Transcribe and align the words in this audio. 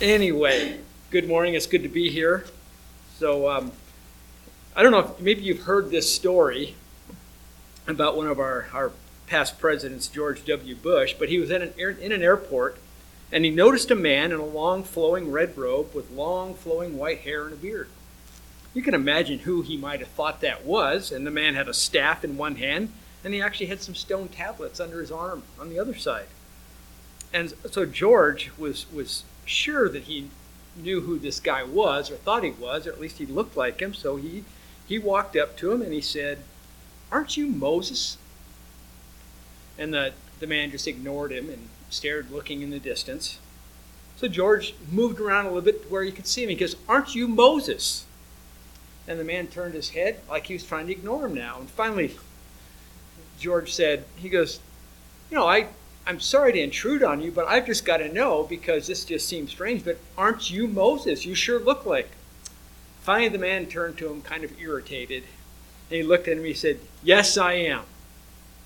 Anyway, 0.00 0.78
good 1.10 1.26
morning. 1.26 1.54
It's 1.54 1.66
good 1.66 1.82
to 1.82 1.88
be 1.88 2.10
here. 2.10 2.44
So, 3.18 3.48
um, 3.48 3.72
I 4.74 4.82
don't 4.82 4.92
know 4.92 4.98
if 4.98 5.20
maybe 5.20 5.40
you've 5.40 5.62
heard 5.62 5.90
this 5.90 6.14
story 6.14 6.74
about 7.88 8.14
one 8.14 8.26
of 8.26 8.38
our, 8.38 8.66
our 8.74 8.92
past 9.26 9.58
presidents, 9.58 10.08
George 10.08 10.44
W. 10.44 10.74
Bush, 10.74 11.14
but 11.18 11.30
he 11.30 11.38
was 11.38 11.50
in 11.50 11.62
an, 11.62 11.72
in 11.78 12.12
an 12.12 12.20
airport 12.20 12.76
and 13.32 13.46
he 13.46 13.50
noticed 13.50 13.90
a 13.90 13.94
man 13.94 14.32
in 14.32 14.38
a 14.38 14.44
long 14.44 14.82
flowing 14.82 15.32
red 15.32 15.56
robe 15.56 15.94
with 15.94 16.10
long 16.10 16.52
flowing 16.52 16.98
white 16.98 17.20
hair 17.20 17.44
and 17.44 17.54
a 17.54 17.56
beard. 17.56 17.88
You 18.74 18.82
can 18.82 18.92
imagine 18.92 19.40
who 19.40 19.62
he 19.62 19.78
might 19.78 20.00
have 20.00 20.10
thought 20.10 20.42
that 20.42 20.66
was, 20.66 21.10
and 21.10 21.26
the 21.26 21.30
man 21.30 21.54
had 21.54 21.68
a 21.68 21.74
staff 21.74 22.22
in 22.22 22.36
one 22.36 22.56
hand, 22.56 22.92
and 23.24 23.32
he 23.32 23.40
actually 23.40 23.66
had 23.66 23.80
some 23.80 23.94
stone 23.94 24.28
tablets 24.28 24.78
under 24.78 25.00
his 25.00 25.10
arm 25.10 25.44
on 25.58 25.70
the 25.70 25.78
other 25.78 25.94
side. 25.94 26.26
And 27.32 27.54
so 27.70 27.86
George 27.86 28.50
was, 28.58 28.84
was 28.92 29.24
sure 29.46 29.88
that 29.88 30.04
he 30.04 30.28
knew 30.76 31.00
who 31.00 31.18
this 31.18 31.40
guy 31.40 31.62
was, 31.62 32.10
or 32.10 32.16
thought 32.16 32.44
he 32.44 32.50
was, 32.50 32.86
or 32.86 32.92
at 32.92 33.00
least 33.00 33.18
he 33.18 33.26
looked 33.26 33.56
like 33.56 33.80
him, 33.80 33.94
so 33.94 34.16
he, 34.16 34.44
he 34.86 34.98
walked 34.98 35.36
up 35.36 35.56
to 35.56 35.72
him 35.72 35.80
and 35.80 35.92
he 35.92 36.00
said, 36.00 36.38
Aren't 37.10 37.36
you 37.36 37.46
Moses? 37.46 38.18
And 39.78 39.94
the, 39.94 40.12
the 40.40 40.46
man 40.46 40.70
just 40.70 40.86
ignored 40.88 41.32
him 41.32 41.48
and 41.48 41.68
stared 41.88 42.30
looking 42.30 42.62
in 42.62 42.70
the 42.70 42.78
distance. 42.78 43.38
So 44.16 44.28
George 44.28 44.74
moved 44.90 45.20
around 45.20 45.44
a 45.44 45.48
little 45.48 45.62
bit 45.62 45.82
to 45.82 45.88
where 45.88 46.02
he 46.02 46.10
could 46.10 46.26
see 46.26 46.42
him. 46.42 46.48
He 46.48 46.56
goes, 46.56 46.76
Aren't 46.88 47.14
you 47.14 47.28
Moses? 47.28 48.06
And 49.06 49.20
the 49.20 49.24
man 49.24 49.46
turned 49.46 49.74
his 49.74 49.90
head 49.90 50.20
like 50.28 50.46
he 50.46 50.54
was 50.54 50.64
trying 50.64 50.86
to 50.86 50.92
ignore 50.92 51.26
him 51.26 51.34
now. 51.34 51.58
And 51.60 51.70
finally, 51.70 52.16
George 53.38 53.72
said, 53.72 54.04
He 54.16 54.28
goes, 54.28 54.58
You 55.30 55.36
know, 55.36 55.46
I, 55.46 55.68
I'm 56.06 56.20
sorry 56.20 56.52
to 56.52 56.60
intrude 56.60 57.02
on 57.02 57.20
you, 57.20 57.32
but 57.32 57.48
I've 57.48 57.66
just 57.66 57.84
got 57.84 57.96
to 57.96 58.12
know 58.12 58.44
because 58.44 58.86
this 58.86 59.04
just 59.04 59.28
seems 59.28 59.50
strange, 59.50 59.84
but 59.84 59.98
aren't 60.16 60.50
you 60.50 60.68
Moses? 60.68 61.26
You 61.26 61.34
sure 61.34 61.58
look 61.58 61.84
like. 61.84 62.08
Finally, 63.00 63.30
the 63.30 63.38
man 63.38 63.66
turned 63.66 63.98
to 63.98 64.08
him, 64.08 64.22
kind 64.22 64.44
of 64.44 64.58
irritated. 64.60 65.24
And 65.90 65.96
he 65.96 66.02
looked 66.04 66.28
at 66.28 66.32
him 66.32 66.38
and 66.38 66.46
he 66.46 66.54
said, 66.54 66.78
Yes, 67.02 67.36
I 67.36 67.54
am. 67.54 67.82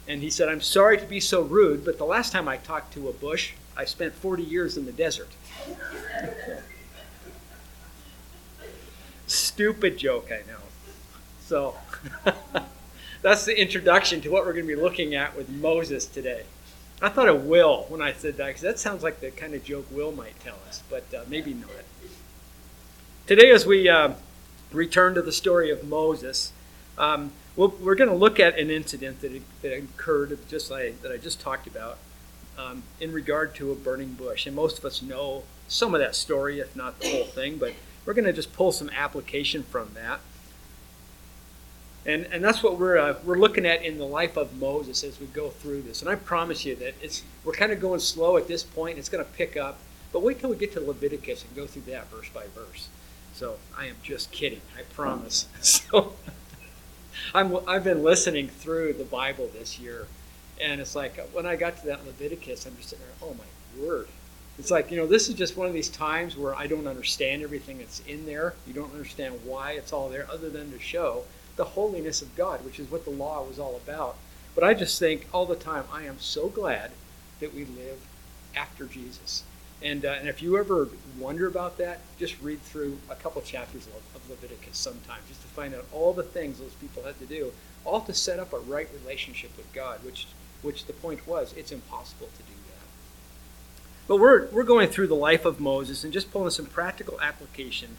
And 0.07 0.23
he 0.23 0.29
said, 0.29 0.49
I'm 0.49 0.61
sorry 0.61 0.99
to 0.99 1.07
be 1.07 1.21
so 1.21 1.41
rude, 1.43 1.85
but 1.85 1.97
the 1.97 2.05
last 2.05 2.33
time 2.33 2.49
I 2.49 2.57
talked 2.59 2.93
to 2.95 3.09
a 3.09 3.13
bush, 3.13 3.53
I 3.77 3.85
spent 3.85 4.13
40 4.15 4.43
years 4.43 4.77
in 4.77 4.85
the 4.85 4.93
desert. 4.93 5.29
Stupid 9.27 9.97
joke, 9.97 10.31
I 10.31 10.41
know. 10.51 10.59
So, 11.47 11.77
that's 13.23 13.45
the 13.45 13.59
introduction 13.59 14.21
to 14.23 14.31
what 14.31 14.45
we're 14.45 14.53
going 14.53 14.67
to 14.67 14.75
be 14.75 14.81
looking 14.81 15.15
at 15.15 15.37
with 15.37 15.49
Moses 15.49 16.07
today. 16.07 16.45
I 17.03 17.09
thought 17.09 17.29
of 17.29 17.47
Will 17.47 17.87
when 17.89 18.03
I 18.03 18.13
said 18.13 18.37
that, 18.37 18.49
because 18.49 18.63
that 18.63 18.79
sounds 18.79 19.03
like 19.03 19.21
the 19.21 19.31
kind 19.31 19.55
of 19.55 19.65
joke 19.65 19.87
Will 19.91 20.13
might 20.13 20.39
tell 20.41 20.59
us, 20.69 20.83
but 20.91 21.05
uh, 21.15 21.23
maybe 21.29 21.55
not. 21.55 21.71
Today, 23.27 23.51
as 23.51 23.65
we 23.65 23.89
uh, 23.89 24.15
return 24.71 25.15
to 25.15 25.23
the 25.23 25.33
story 25.33 25.71
of 25.71 25.83
Moses, 25.83 26.53
um, 26.99 27.33
well, 27.57 27.73
we're 27.81 27.95
going 27.95 28.11
to 28.11 28.17
look 28.17 28.39
at 28.39 28.59
an 28.59 28.71
incident 28.71 29.23
that, 29.23 29.41
that 29.63 29.77
occurred 29.77 30.39
just 30.49 30.71
like, 30.71 31.01
that 31.03 31.11
I 31.11 31.17
just 31.17 31.41
talked 31.41 31.67
about 31.67 31.99
um, 32.59 32.83
in 33.01 33.13
regard 33.13 33.55
to 33.57 33.73
a 33.73 33.75
burning 33.75 34.13
bush. 34.13 34.47
And 34.47 34.55
most 34.55 34.79
of 34.79 34.85
us 34.85 35.01
know 35.01 35.45
some 35.69 35.95
of 35.95 36.01
that 36.01 36.15
story, 36.15 36.61
if 36.61 36.77
not 36.77 37.01
the 37.01 37.11
whole 37.11 37.25
thing, 37.25 37.57
but 37.57 37.73
we're 38.05 38.15
going 38.15 38.27
to 38.27 38.33
just 38.33 38.53
pull 38.53 38.73
some 38.73 38.91
application 38.91 39.63
from 39.63 39.95
that. 39.95 40.21
And, 42.07 42.27
and 42.33 42.43
that's 42.43 42.63
what 42.63 42.79
we're, 42.79 42.97
uh, 42.97 43.15
we're 43.25 43.39
looking 43.39 43.67
at 43.67 43.85
in 43.85 43.99
the 43.99 44.07
life 44.07 44.37
of 44.37 44.59
Moses 44.59 45.05
as 45.05 45.21
we 45.21 45.27
go 45.27 45.51
through 45.51 45.83
this. 45.83 46.01
And 46.01 46.11
I 46.11 46.15
promise 46.15 46.65
you 46.65 46.75
that 46.77 46.95
it's, 47.03 47.23
we're 47.45 47.53
kind 47.53 47.73
of 47.73 47.81
going 47.81 48.01
slow 48.01 48.37
at 48.39 48.49
this 48.49 48.63
point. 48.63 48.99
It's 48.99 49.11
going 49.11 49.25
to 49.25 49.31
pick 49.33 49.57
up. 49.57 49.79
But 50.13 50.23
wait 50.23 50.41
till 50.41 50.51
we 50.51 50.57
get 50.57 50.73
to 50.73 50.81
Leviticus 50.81 51.45
and 51.45 51.55
go 51.55 51.67
through 51.67 51.83
that 51.83 52.11
verse 52.11 52.29
by 52.31 52.45
verse. 52.55 52.89
So 53.35 53.57
I 53.77 53.87
am 53.87 53.97
just 54.03 54.33
kidding. 54.33 54.61
I 54.77 54.83
promise. 54.83 55.47
So 55.61 56.15
I'm, 57.35 57.57
I've 57.69 57.85
been 57.85 58.03
listening 58.03 58.49
through 58.49 58.95
the 58.95 59.05
Bible 59.05 59.51
this 59.53 59.79
year, 59.79 60.07
and 60.61 60.81
it's 60.81 60.95
like 60.95 61.19
when 61.33 61.47
I 61.47 61.57
got 61.57 61.77
to 61.79 61.87
that 61.87 62.07
Leviticus, 62.07 62.67
I'm 62.67 62.77
just 62.77 62.91
sitting 62.91 63.05
there, 63.05 63.29
oh 63.29 63.35
my 63.35 63.85
word. 63.85 64.09
It's 64.59 64.71
like, 64.71 64.91
you 64.91 64.97
know, 64.97 65.07
this 65.07 65.29
is 65.29 65.35
just 65.35 65.57
one 65.57 65.67
of 65.67 65.73
these 65.73 65.89
times 65.89 66.37
where 66.37 66.55
I 66.55 66.67
don't 66.67 66.87
understand 66.87 67.43
everything 67.43 67.79
that's 67.79 68.01
in 68.01 68.27
there. 68.27 68.55
You 68.67 68.73
don't 68.73 68.93
understand 68.93 69.41
why 69.45 69.73
it's 69.73 69.93
all 69.93 70.09
there, 70.09 70.27
other 70.31 70.51
than 70.51 70.71
to 70.73 70.79
show 70.79 71.25
the 71.61 71.65
holiness 71.77 72.23
of 72.23 72.35
God, 72.37 72.65
which 72.65 72.81
is 72.81 72.91
what 72.91 73.05
the 73.05 73.11
law 73.11 73.45
was 73.45 73.59
all 73.59 73.77
about. 73.77 74.17
But 74.55 74.65
I 74.65 74.73
just 74.73 74.99
think 74.99 75.27
all 75.31 75.45
the 75.45 75.55
time, 75.55 75.85
I 75.93 76.05
am 76.05 76.19
so 76.19 76.49
glad 76.49 76.91
that 77.41 77.55
we 77.55 77.67
live 77.67 77.99
after 78.57 78.87
Jesus. 78.87 79.43
And, 79.83 80.07
uh, 80.07 80.17
and 80.19 80.27
if 80.27 80.41
you 80.41 80.57
ever 80.57 80.89
wonder 81.19 81.47
about 81.47 81.77
that, 81.77 82.01
just 82.19 82.41
read 82.41 82.63
through 82.63 82.99
a 83.11 83.15
couple 83.15 83.43
chapters 83.43 83.87
of, 83.89 84.17
of 84.17 84.31
Leviticus 84.31 84.79
sometime, 84.79 85.21
just 85.29 85.43
to 85.43 85.49
find 85.49 85.75
out 85.75 85.85
all 85.93 86.15
the 86.15 86.23
things 86.23 86.61
those 86.61 86.73
people 86.73 87.03
had 87.03 87.19
to 87.19 87.27
do, 87.27 87.53
all 87.85 88.01
to 88.01 88.15
set 88.15 88.39
up 88.39 88.55
a 88.55 88.59
right 88.59 88.89
relationship 89.03 89.55
with 89.59 89.71
God, 89.75 90.03
which, 90.03 90.29
which 90.63 90.87
the 90.87 90.95
point 90.95 91.29
was, 91.29 91.53
it's 91.59 91.73
impossible 91.73 92.29
to 92.39 92.43
do 92.43 92.59
that. 92.69 92.87
But 94.09 94.17
we're, 94.17 94.47
we're 94.47 94.63
going 94.63 94.89
through 94.89 95.09
the 95.09 95.15
life 95.15 95.45
of 95.45 95.61
Moses 95.61 96.05
and 96.05 96.13
just 96.13 96.33
pulling 96.33 96.53
some 96.53 96.65
practical 96.65 97.21
application 97.21 97.99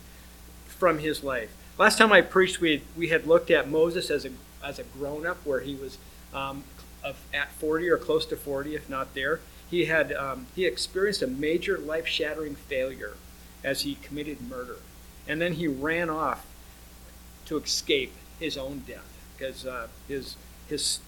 from 0.66 0.98
his 0.98 1.24
life. 1.24 1.56
Last 1.82 1.98
time 1.98 2.14
I 2.14 2.22
preached, 2.22 2.62
we 2.62 2.74
had, 2.74 2.82
we 2.96 3.08
had 3.08 3.26
looked 3.26 3.50
at 3.50 3.68
Moses 3.68 4.12
as 4.12 4.24
a, 4.24 4.30
as 4.64 4.78
a 4.78 4.84
grown 4.84 5.26
up, 5.26 5.38
where 5.44 5.62
he 5.62 5.74
was 5.74 5.98
um, 6.32 6.64
of, 7.04 7.18
at 7.34 7.52
40 7.54 7.90
or 7.90 7.98
close 7.98 8.24
to 8.28 8.36
40, 8.38 8.76
if 8.76 8.88
not 8.88 9.16
there 9.16 9.40
he 9.72 9.86
had 9.86 10.12
um, 10.12 10.46
he 10.54 10.66
experienced 10.66 11.22
a 11.24 11.28
major 11.28 11.78
life-shattering 11.78 12.56
failure 12.56 13.14
as 13.64 13.82
he 13.82 13.96
committed 13.96 14.42
murder, 14.42 14.76
and 15.28 15.42
then 15.42 15.54
he 15.54 15.66
ran 15.66 16.10
off 16.10 16.46
to 17.46 17.58
escape 17.58 18.14
his 18.38 18.58
own 18.58 18.84
death 18.86 19.18
because 19.36 19.66
uh, 19.66 19.88
his 20.10 20.36
his 20.68 21.00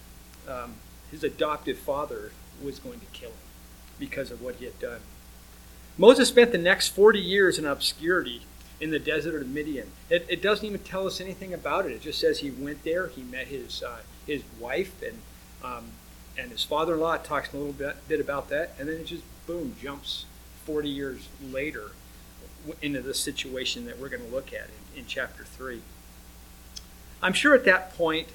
um, 0.48 0.74
his 1.10 1.22
adoptive 1.22 1.78
father 1.78 2.32
was 2.64 2.80
going 2.80 2.98
to 2.98 3.06
kill 3.12 3.30
him 3.30 3.36
because 3.98 4.30
of 4.30 4.40
what 4.40 4.56
he 4.56 4.64
had 4.64 4.78
done. 4.80 5.00
Moses 5.98 6.30
spent 6.30 6.50
the 6.50 6.58
next 6.58 6.88
40 6.88 7.20
years 7.20 7.58
in 7.58 7.66
obscurity 7.66 8.42
in 8.80 8.90
the 8.90 8.98
desert 8.98 9.40
of 9.40 9.48
Midian. 9.48 9.90
It, 10.10 10.26
it 10.28 10.42
doesn't 10.42 10.66
even 10.66 10.80
tell 10.80 11.06
us 11.06 11.20
anything 11.20 11.54
about 11.54 11.86
it. 11.86 11.92
It 11.92 12.02
just 12.02 12.20
says 12.20 12.40
he 12.40 12.50
went 12.50 12.84
there, 12.84 13.08
he 13.08 13.22
met 13.22 13.46
his 13.46 13.82
uh, 13.82 13.98
his 14.26 14.42
wife, 14.58 15.02
and 15.02 15.18
um, 15.62 15.84
and 16.36 16.50
his 16.50 16.64
father-in-law 16.64 17.18
talks 17.18 17.52
a 17.52 17.56
little 17.56 17.72
bit, 17.72 17.96
bit 18.08 18.20
about 18.20 18.48
that, 18.50 18.74
and 18.78 18.88
then 18.88 18.96
it 18.96 19.06
just 19.06 19.24
boom 19.46 19.76
jumps 19.80 20.26
40 20.66 20.88
years 20.88 21.28
later 21.50 21.92
into 22.80 23.00
the 23.02 23.14
situation 23.14 23.84
that 23.86 23.98
we're 23.98 24.08
going 24.08 24.24
to 24.24 24.34
look 24.34 24.52
at 24.52 24.68
in, 24.94 25.00
in 25.00 25.06
chapter 25.06 25.44
3. 25.44 25.80
I'm 27.22 27.34
sure 27.34 27.54
at 27.54 27.64
that 27.64 27.94
point 27.94 28.28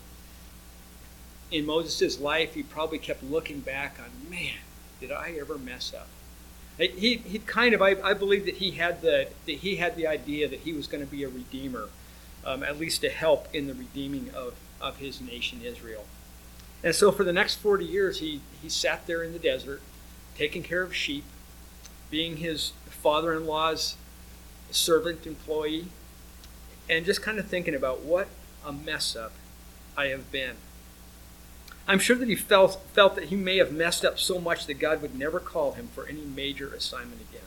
in 1.51 1.65
Moses' 1.65 2.19
life, 2.19 2.53
he 2.53 2.63
probably 2.63 2.99
kept 2.99 3.23
looking 3.23 3.59
back 3.59 3.99
on, 3.99 4.29
man, 4.29 4.59
did 4.99 5.11
I 5.11 5.35
ever 5.39 5.57
mess 5.57 5.93
up? 5.93 6.07
He, 6.79 7.17
he 7.17 7.39
kind 7.39 7.75
of, 7.75 7.81
I, 7.81 7.95
I 8.01 8.13
believe 8.13 8.45
that 8.45 8.55
he 8.55 8.71
had 8.71 9.01
the 9.01 9.27
that 9.45 9.55
he 9.55 9.75
had 9.75 9.97
the 9.97 10.07
idea 10.07 10.47
that 10.47 10.61
he 10.61 10.71
was 10.71 10.87
going 10.87 11.03
to 11.03 11.09
be 11.09 11.23
a 11.23 11.29
redeemer, 11.29 11.89
um, 12.45 12.63
at 12.63 12.79
least 12.79 13.01
to 13.01 13.09
help 13.09 13.53
in 13.53 13.67
the 13.67 13.73
redeeming 13.73 14.29
of, 14.33 14.53
of 14.79 14.97
his 14.97 15.19
nation 15.19 15.61
Israel. 15.61 16.05
And 16.81 16.95
so 16.95 17.11
for 17.11 17.25
the 17.25 17.33
next 17.33 17.55
40 17.55 17.83
years, 17.83 18.19
he, 18.19 18.39
he 18.61 18.69
sat 18.69 19.05
there 19.05 19.21
in 19.21 19.33
the 19.33 19.39
desert, 19.39 19.81
taking 20.37 20.63
care 20.63 20.81
of 20.81 20.95
sheep, 20.95 21.25
being 22.09 22.37
his 22.37 22.71
father 22.85 23.33
in 23.33 23.45
law's 23.45 23.97
servant 24.71 25.27
employee, 25.27 25.87
and 26.89 27.05
just 27.05 27.21
kind 27.21 27.37
of 27.39 27.47
thinking 27.47 27.75
about 27.75 28.01
what 28.01 28.29
a 28.65 28.71
mess 28.71 29.15
up 29.15 29.33
I 29.97 30.07
have 30.07 30.31
been. 30.31 30.55
I'm 31.89 31.99
sure 31.99 32.15
that 32.15 32.29
he 32.29 32.35
felt, 32.35 32.81
felt 32.93 33.15
that 33.15 33.25
he 33.25 33.35
may 33.35 33.57
have 33.57 33.73
messed 33.73 34.05
up 34.05 34.17
so 34.17 34.39
much 34.39 34.65
that 34.67 34.75
God 34.75 35.01
would 35.01 35.17
never 35.17 35.41
call 35.41 35.73
him 35.73 35.89
for 35.93 36.07
any 36.07 36.21
major 36.21 36.73
assignment 36.73 37.19
again. 37.29 37.41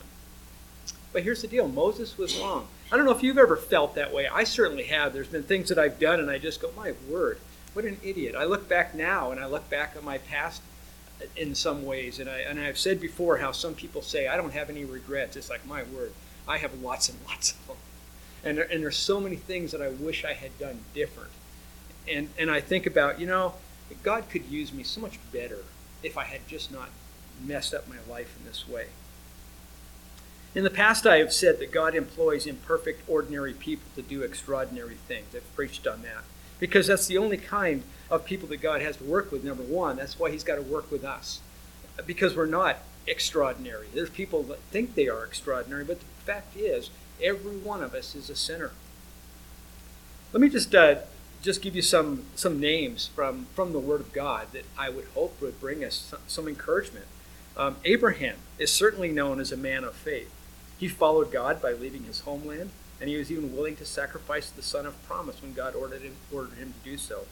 But 1.11 1.23
here's 1.23 1.41
the 1.41 1.47
deal 1.47 1.67
Moses 1.67 2.17
was 2.17 2.37
wrong. 2.37 2.67
I 2.91 2.97
don't 2.97 3.05
know 3.05 3.15
if 3.15 3.23
you've 3.23 3.39
ever 3.39 3.57
felt 3.57 3.95
that 3.95 4.13
way. 4.13 4.27
I 4.27 4.43
certainly 4.43 4.83
have. 4.83 5.13
There's 5.13 5.27
been 5.27 5.43
things 5.43 5.69
that 5.69 5.79
I've 5.79 5.99
done, 5.99 6.19
and 6.19 6.29
I 6.29 6.37
just 6.37 6.61
go, 6.61 6.71
my 6.77 6.93
word 7.09 7.39
what 7.73 7.85
an 7.85 7.97
idiot. 8.03 8.35
I 8.35 8.45
look 8.45 8.69
back 8.69 8.95
now 8.95 9.31
and 9.31 9.39
I 9.39 9.47
look 9.47 9.69
back 9.69 9.93
at 9.95 10.03
my 10.03 10.19
past 10.19 10.61
in 11.35 11.55
some 11.55 11.85
ways, 11.85 12.19
and, 12.19 12.29
I, 12.29 12.39
and 12.39 12.59
I've 12.59 12.77
said 12.77 12.99
before 12.99 13.37
how 13.37 13.51
some 13.51 13.73
people 13.73 14.01
say, 14.01 14.27
I 14.27 14.35
don't 14.35 14.53
have 14.53 14.69
any 14.69 14.85
regrets. 14.85 15.35
It's 15.35 15.49
like, 15.49 15.65
my 15.65 15.83
word, 15.83 16.13
I 16.47 16.57
have 16.57 16.81
lots 16.81 17.09
and 17.09 17.17
lots 17.27 17.51
of 17.51 17.67
them. 17.67 17.77
And, 18.43 18.57
there, 18.57 18.71
and 18.71 18.83
there's 18.83 18.97
so 18.97 19.19
many 19.19 19.37
things 19.37 19.71
that 19.71 19.81
I 19.81 19.89
wish 19.89 20.25
I 20.25 20.33
had 20.33 20.57
done 20.59 20.79
different. 20.93 21.31
And, 22.11 22.29
and 22.37 22.51
I 22.51 22.59
think 22.59 22.85
about, 22.85 23.19
you 23.19 23.27
know, 23.27 23.53
God 24.03 24.29
could 24.29 24.45
use 24.45 24.73
me 24.73 24.83
so 24.83 25.01
much 25.01 25.19
better 25.31 25.59
if 26.01 26.17
I 26.17 26.25
had 26.25 26.47
just 26.47 26.71
not 26.71 26.89
messed 27.43 27.73
up 27.73 27.87
my 27.87 27.97
life 28.09 28.35
in 28.39 28.45
this 28.45 28.67
way. 28.67 28.87
In 30.55 30.63
the 30.63 30.69
past, 30.69 31.07
I 31.07 31.17
have 31.17 31.33
said 31.33 31.59
that 31.59 31.71
God 31.71 31.95
employs 31.95 32.45
imperfect, 32.45 33.09
ordinary 33.09 33.53
people 33.53 33.87
to 33.95 34.01
do 34.01 34.21
extraordinary 34.21 34.97
things. 35.07 35.35
I've 35.35 35.55
preached 35.55 35.87
on 35.87 36.03
that 36.03 36.23
because 36.59 36.87
that's 36.87 37.07
the 37.07 37.17
only 37.17 37.37
kind 37.37 37.83
of 38.11 38.25
people 38.25 38.47
that 38.49 38.61
God 38.61 38.81
has 38.81 38.97
to 38.97 39.03
work 39.03 39.31
with, 39.31 39.43
number 39.43 39.63
one. 39.63 39.95
That's 39.95 40.19
why 40.19 40.29
He's 40.29 40.43
got 40.43 40.55
to 40.55 40.61
work 40.61 40.91
with 40.91 41.03
us. 41.03 41.41
Because 42.05 42.35
we're 42.35 42.45
not 42.45 42.77
extraordinary. 43.07 43.87
There's 43.93 44.09
people 44.09 44.43
that 44.43 44.59
think 44.71 44.95
they 44.95 45.07
are 45.07 45.23
extraordinary, 45.23 45.83
but 45.83 45.99
the 45.99 46.05
fact 46.23 46.55
is, 46.55 46.89
every 47.21 47.57
one 47.57 47.83
of 47.83 47.93
us 47.93 48.15
is 48.15 48.29
a 48.29 48.35
sinner. 48.35 48.71
Let 50.31 50.41
me 50.41 50.49
just 50.49 50.73
uh, 50.73 50.95
just 51.43 51.61
give 51.61 51.75
you 51.75 51.81
some 51.81 52.23
some 52.35 52.59
names 52.59 53.07
from 53.07 53.45
from 53.53 53.73
the 53.73 53.79
Word 53.79 54.01
of 54.01 54.13
God 54.13 54.47
that 54.53 54.65
I 54.77 54.89
would 54.89 55.05
hope 55.13 55.39
would 55.41 55.59
bring 55.59 55.83
us 55.83 55.95
some, 55.95 56.19
some 56.25 56.47
encouragement. 56.47 57.05
Um, 57.55 57.75
Abraham 57.85 58.37
is 58.57 58.71
certainly 58.71 59.11
known 59.11 59.39
as 59.39 59.51
a 59.51 59.57
man 59.57 59.83
of 59.83 59.93
faith. 59.93 60.33
He 60.79 60.87
followed 60.87 61.31
God 61.31 61.61
by 61.61 61.73
leaving 61.73 62.05
his 62.05 62.21
homeland, 62.21 62.71
and 62.99 63.09
he 63.09 63.17
was 63.17 63.31
even 63.31 63.55
willing 63.55 63.75
to 63.75 63.85
sacrifice 63.85 64.49
the 64.49 64.63
son 64.63 64.85
of 64.85 65.05
promise 65.05 65.41
when 65.41 65.53
God 65.53 65.75
ordered 65.75 66.01
him 66.01 66.15
ordered 66.31 66.57
him 66.57 66.73
to 66.73 66.89
do 66.89 66.97
so. 66.97 67.25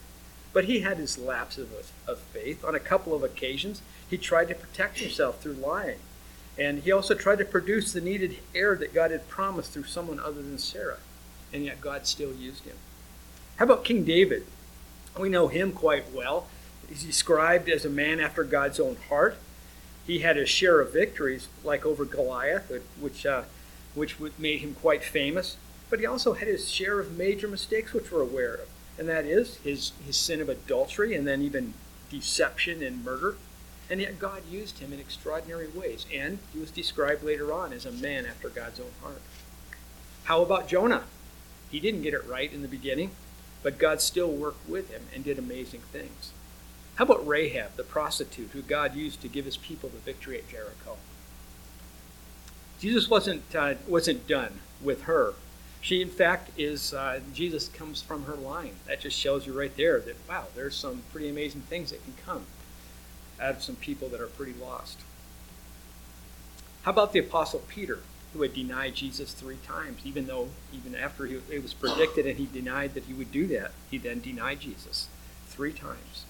But 0.54 0.66
he 0.66 0.82
had 0.82 0.98
his 0.98 1.18
lapses 1.18 1.72
of, 1.72 1.92
of 2.06 2.20
faith. 2.20 2.66
On 2.66 2.76
a 2.76 2.80
couple 2.80 3.16
of 3.16 3.24
occasions, 3.24 3.82
he 4.10 4.18
tried 4.18 4.50
to 4.50 4.56
protect 4.56 5.00
himself 5.00 5.42
through 5.42 5.54
lying. 5.54 6.00
And 6.58 6.84
he 6.84 6.92
also 6.92 7.16
tried 7.16 7.38
to 7.38 7.46
produce 7.46 7.94
the 7.94 8.02
needed 8.02 8.40
heir 8.54 8.76
that 8.76 8.94
God 8.94 9.12
had 9.12 9.30
promised 9.30 9.72
through 9.72 9.86
someone 9.86 10.20
other 10.20 10.42
than 10.42 10.58
Sarah. 10.58 10.98
And 11.54 11.64
yet 11.64 11.80
God 11.80 12.06
still 12.06 12.34
used 12.34 12.66
him. 12.66 12.76
How 13.62 13.66
about 13.66 13.84
King 13.84 14.04
David? 14.04 14.48
We 15.20 15.30
know 15.30 15.48
him 15.48 15.72
quite 15.72 16.12
well. 16.12 16.48
He's 16.90 17.04
described 17.04 17.70
as 17.70 17.86
a 17.86 17.92
man 17.92 18.20
after 18.20 18.44
God's 18.44 18.80
own 18.80 18.98
heart. 19.08 19.38
He 20.08 20.22
had 20.22 20.36
his 20.36 20.50
share 20.50 20.82
of 20.82 20.92
victories, 20.92 21.48
like 21.64 21.86
over 21.86 22.04
Goliath, 22.04 22.72
which, 23.00 23.24
uh, 23.24 23.44
which 23.94 24.16
made 24.40 24.62
him 24.62 24.74
quite 24.74 25.04
famous. 25.04 25.58
But 25.92 26.00
he 26.00 26.08
also 26.08 26.34
had 26.34 26.48
his 26.48 26.72
share 26.72 27.00
of 27.00 27.16
major 27.16 27.48
mistakes, 27.48 27.94
which 27.94 28.12
we're 28.12 28.22
aware 28.22 28.56
of. 28.56 28.70
And 28.98 29.08
that 29.08 29.26
is 29.26 29.58
his, 29.58 29.92
his 30.04 30.18
sin 30.18 30.42
of 30.42 30.50
adultery 30.50 31.14
and 31.14 31.28
then 31.28 31.44
even 31.44 31.76
deception 32.10 32.82
and 32.82 33.06
murder. 33.06 33.36
And 33.92 34.02
yet 34.02 34.18
God 34.18 34.42
used 34.50 34.80
him 34.80 34.92
in 34.92 35.00
extraordinary 35.00 35.68
ways. 35.68 36.08
And 36.12 36.40
he 36.52 36.60
was 36.60 36.72
described 36.72 37.24
later 37.24 37.54
on 37.54 37.74
as 37.74 37.86
a 37.86 37.92
man 37.92 38.26
after 38.26 38.50
God's 38.50 38.80
own 38.80 38.94
heart. 39.04 39.22
How 40.24 40.42
about 40.42 40.68
Jonah? 40.68 41.04
He 41.70 41.80
didn't 41.80 42.02
get 42.02 42.16
it 42.16 42.28
right 42.28 42.52
in 42.52 42.64
the 42.64 42.68
beginning. 42.68 43.12
But 43.64 43.78
God 43.78 44.02
still 44.02 44.32
worked 44.32 44.68
with 44.68 44.90
him 44.90 45.04
and 45.14 45.24
did 45.24 45.38
amazing 45.38 45.82
things. 45.92 46.32
How 46.96 47.06
about 47.06 47.26
Rahab, 47.28 47.76
the 47.78 47.84
prostitute 47.84 48.52
who 48.52 48.62
God 48.62 48.96
used 48.96 49.22
to 49.22 49.28
give 49.28 49.46
his 49.46 49.58
people 49.58 49.90
the 49.90 50.00
victory 50.00 50.38
at 50.38 50.50
Jericho? 50.50 50.98
Jesus 52.80 53.10
wasn't, 53.10 53.56
uh, 53.56 53.76
wasn't 53.88 54.28
done 54.28 54.60
with 54.82 55.04
her. 55.04 55.34
She, 55.82 56.02
in 56.02 56.10
fact, 56.10 56.52
is, 56.58 56.94
uh, 56.94 57.22
Jesus 57.34 57.68
comes 57.68 58.02
from 58.02 58.26
her 58.26 58.36
line. 58.36 58.76
That 58.88 59.02
just 59.02 59.18
shows 59.18 59.48
you 59.48 59.54
right 59.58 59.76
there 59.76 60.00
that, 60.00 60.16
wow, 60.28 60.46
there's 60.56 60.76
some 60.76 61.04
pretty 61.12 61.30
amazing 61.30 61.62
things 61.62 61.92
that 61.92 62.04
can 62.04 62.14
come 62.26 62.46
out 63.40 63.56
of 63.56 63.64
some 63.64 63.76
people 63.76 64.10
that 64.10 64.22
are 64.22 64.28
pretty 64.28 64.54
lost. 64.54 65.00
How 66.84 66.92
about 66.92 67.14
the 67.14 67.20
Apostle 67.20 67.64
Peter? 67.68 68.00
Who 68.34 68.42
had 68.42 68.54
denied 68.54 68.96
Jesus 68.96 69.34
three 69.34 69.58
times, 69.58 70.00
even 70.06 70.28
though, 70.28 70.50
even 70.74 70.96
after 70.96 71.26
he, 71.26 71.40
it 71.50 71.62
was 71.62 71.74
predicted 71.74 72.26
and 72.26 72.38
he 72.38 72.46
denied 72.46 72.94
that 72.94 73.04
he 73.04 73.14
would 73.14 73.32
do 73.32 73.46
that, 73.48 73.72
he 73.90 73.98
then 73.98 74.22
denied 74.22 74.62
Jesus 74.62 75.08
three 75.48 75.74
times. 75.74 76.26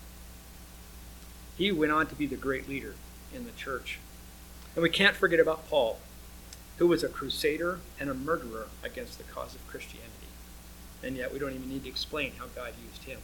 He 1.57 1.71
went 1.71 1.92
on 1.92 2.07
to 2.07 2.15
be 2.15 2.25
the 2.25 2.36
great 2.36 2.68
leader 2.68 2.95
in 3.33 3.45
the 3.45 3.51
church. 3.51 4.00
And 4.75 4.81
we 4.81 4.89
can't 4.89 5.15
forget 5.15 5.39
about 5.39 5.69
Paul, 5.69 6.00
who 6.77 6.88
was 6.88 7.03
a 7.03 7.09
crusader 7.09 7.80
and 8.00 8.09
a 8.09 8.15
murderer 8.15 8.68
against 8.83 9.18
the 9.18 9.24
cause 9.25 9.53
of 9.53 9.68
Christianity. 9.68 10.09
And 11.03 11.15
yet 11.15 11.31
we 11.31 11.39
don't 11.39 11.53
even 11.53 11.69
need 11.69 11.83
to 11.83 11.89
explain 11.89 12.33
how 12.38 12.45
God 12.56 12.74
used 12.83 13.03
him. 13.03 13.19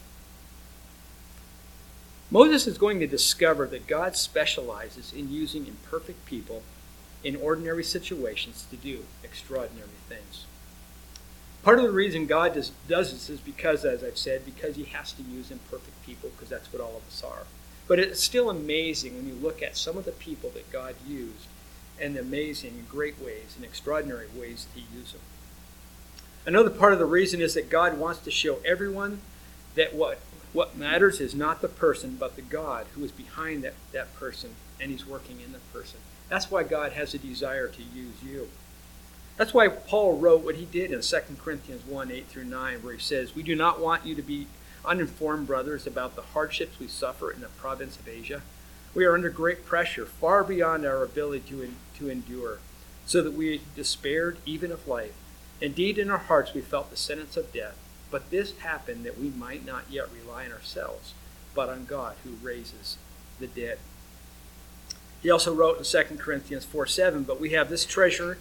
Moses 2.29 2.67
is 2.67 2.77
going 2.77 2.99
to 2.99 3.07
discover 3.07 3.65
that 3.67 3.87
God 3.87 4.15
specializes 4.15 5.13
in 5.13 5.31
using 5.31 5.65
imperfect 5.65 6.25
people 6.25 6.61
in 7.23 7.35
ordinary 7.35 7.83
situations 7.83 8.65
to 8.69 8.77
do 8.77 9.03
extraordinary 9.23 9.89
things. 10.07 10.45
Part 11.63 11.79
of 11.79 11.85
the 11.85 11.91
reason 11.91 12.27
God 12.27 12.53
does, 12.53 12.71
does 12.87 13.11
this 13.11 13.29
is 13.29 13.39
because, 13.39 13.83
as 13.83 14.03
I've 14.03 14.17
said, 14.17 14.45
because 14.45 14.75
He 14.75 14.85
has 14.85 15.11
to 15.13 15.23
use 15.23 15.51
imperfect 15.51 16.05
people, 16.05 16.29
because 16.29 16.49
that's 16.49 16.71
what 16.71 16.81
all 16.81 16.97
of 16.97 17.07
us 17.07 17.23
are. 17.23 17.45
But 17.87 17.99
it's 17.99 18.23
still 18.23 18.49
amazing 18.49 19.15
when 19.15 19.27
you 19.27 19.33
look 19.33 19.61
at 19.61 19.75
some 19.75 19.97
of 19.97 20.05
the 20.05 20.11
people 20.11 20.49
that 20.51 20.71
God 20.71 20.95
used, 21.05 21.47
and 21.99 22.15
the 22.15 22.21
amazing 22.21 22.71
and 22.71 22.89
great 22.89 23.19
ways 23.21 23.53
and 23.55 23.65
extraordinary 23.65 24.27
ways 24.35 24.67
that 24.73 24.79
He 24.79 24.97
used 24.97 25.13
them. 25.13 25.21
Another 26.45 26.69
part 26.69 26.93
of 26.93 26.99
the 26.99 27.05
reason 27.05 27.41
is 27.41 27.53
that 27.55 27.69
God 27.69 27.97
wants 27.97 28.21
to 28.21 28.31
show 28.31 28.59
everyone 28.65 29.19
that 29.75 29.93
what, 29.93 30.19
what 30.53 30.77
matters 30.77 31.19
is 31.19 31.35
not 31.35 31.61
the 31.61 31.67
person, 31.67 32.15
but 32.19 32.35
the 32.35 32.41
God 32.41 32.85
who 32.95 33.03
is 33.03 33.11
behind 33.11 33.63
that, 33.63 33.73
that 33.91 34.15
person, 34.15 34.51
and 34.79 34.91
He's 34.91 35.05
working 35.05 35.41
in 35.41 35.51
the 35.51 35.59
person. 35.73 35.99
That's 36.29 36.51
why 36.51 36.63
God 36.63 36.93
has 36.93 37.13
a 37.13 37.17
desire 37.17 37.67
to 37.67 37.81
use 37.81 38.21
you. 38.23 38.49
That's 39.37 39.53
why 39.53 39.67
Paul 39.67 40.17
wrote 40.17 40.43
what 40.43 40.55
he 40.55 40.65
did 40.65 40.91
in 40.91 41.01
2 41.01 41.17
Corinthians 41.39 41.85
1 41.85 42.11
8 42.11 42.27
through 42.27 42.45
9, 42.45 42.83
where 42.83 42.93
he 42.93 42.99
says, 42.99 43.35
We 43.35 43.43
do 43.43 43.55
not 43.55 43.79
want 43.79 44.05
you 44.05 44.15
to 44.15 44.21
be 44.21 44.47
uninformed, 44.83 45.47
brothers, 45.47 45.85
about 45.85 46.15
the 46.15 46.21
hardships 46.21 46.79
we 46.79 46.87
suffer 46.87 47.31
in 47.31 47.41
the 47.41 47.47
province 47.47 47.97
of 47.97 48.07
Asia. 48.07 48.41
We 48.95 49.05
are 49.05 49.13
under 49.13 49.29
great 49.29 49.65
pressure, 49.65 50.05
far 50.05 50.43
beyond 50.43 50.85
our 50.85 51.03
ability 51.03 51.43
to, 51.49 51.61
in, 51.61 51.75
to 51.99 52.09
endure, 52.09 52.59
so 53.05 53.21
that 53.21 53.33
we 53.33 53.61
despaired 53.75 54.37
even 54.45 54.71
of 54.71 54.87
life. 54.87 55.13
Indeed, 55.61 55.97
in 55.97 56.09
our 56.09 56.17
hearts 56.17 56.53
we 56.53 56.61
felt 56.61 56.89
the 56.89 56.97
sentence 56.97 57.37
of 57.37 57.53
death. 57.53 57.77
But 58.09 58.31
this 58.31 58.57
happened 58.59 59.05
that 59.05 59.19
we 59.19 59.29
might 59.29 59.65
not 59.65 59.85
yet 59.89 60.07
rely 60.11 60.45
on 60.45 60.51
ourselves, 60.53 61.13
but 61.53 61.69
on 61.69 61.85
God 61.85 62.15
who 62.23 62.31
raises 62.41 62.97
the 63.39 63.47
dead. 63.47 63.79
He 65.27 65.31
also 65.31 65.53
wrote 65.53 65.77
in 65.77 65.83
2 65.83 66.15
Corinthians 66.15 66.63
4 66.63 66.87
7, 66.87 67.23
But 67.23 67.37
we 67.37 67.49
have 67.49 67.69
this 67.69 67.83
treasure 67.83 68.37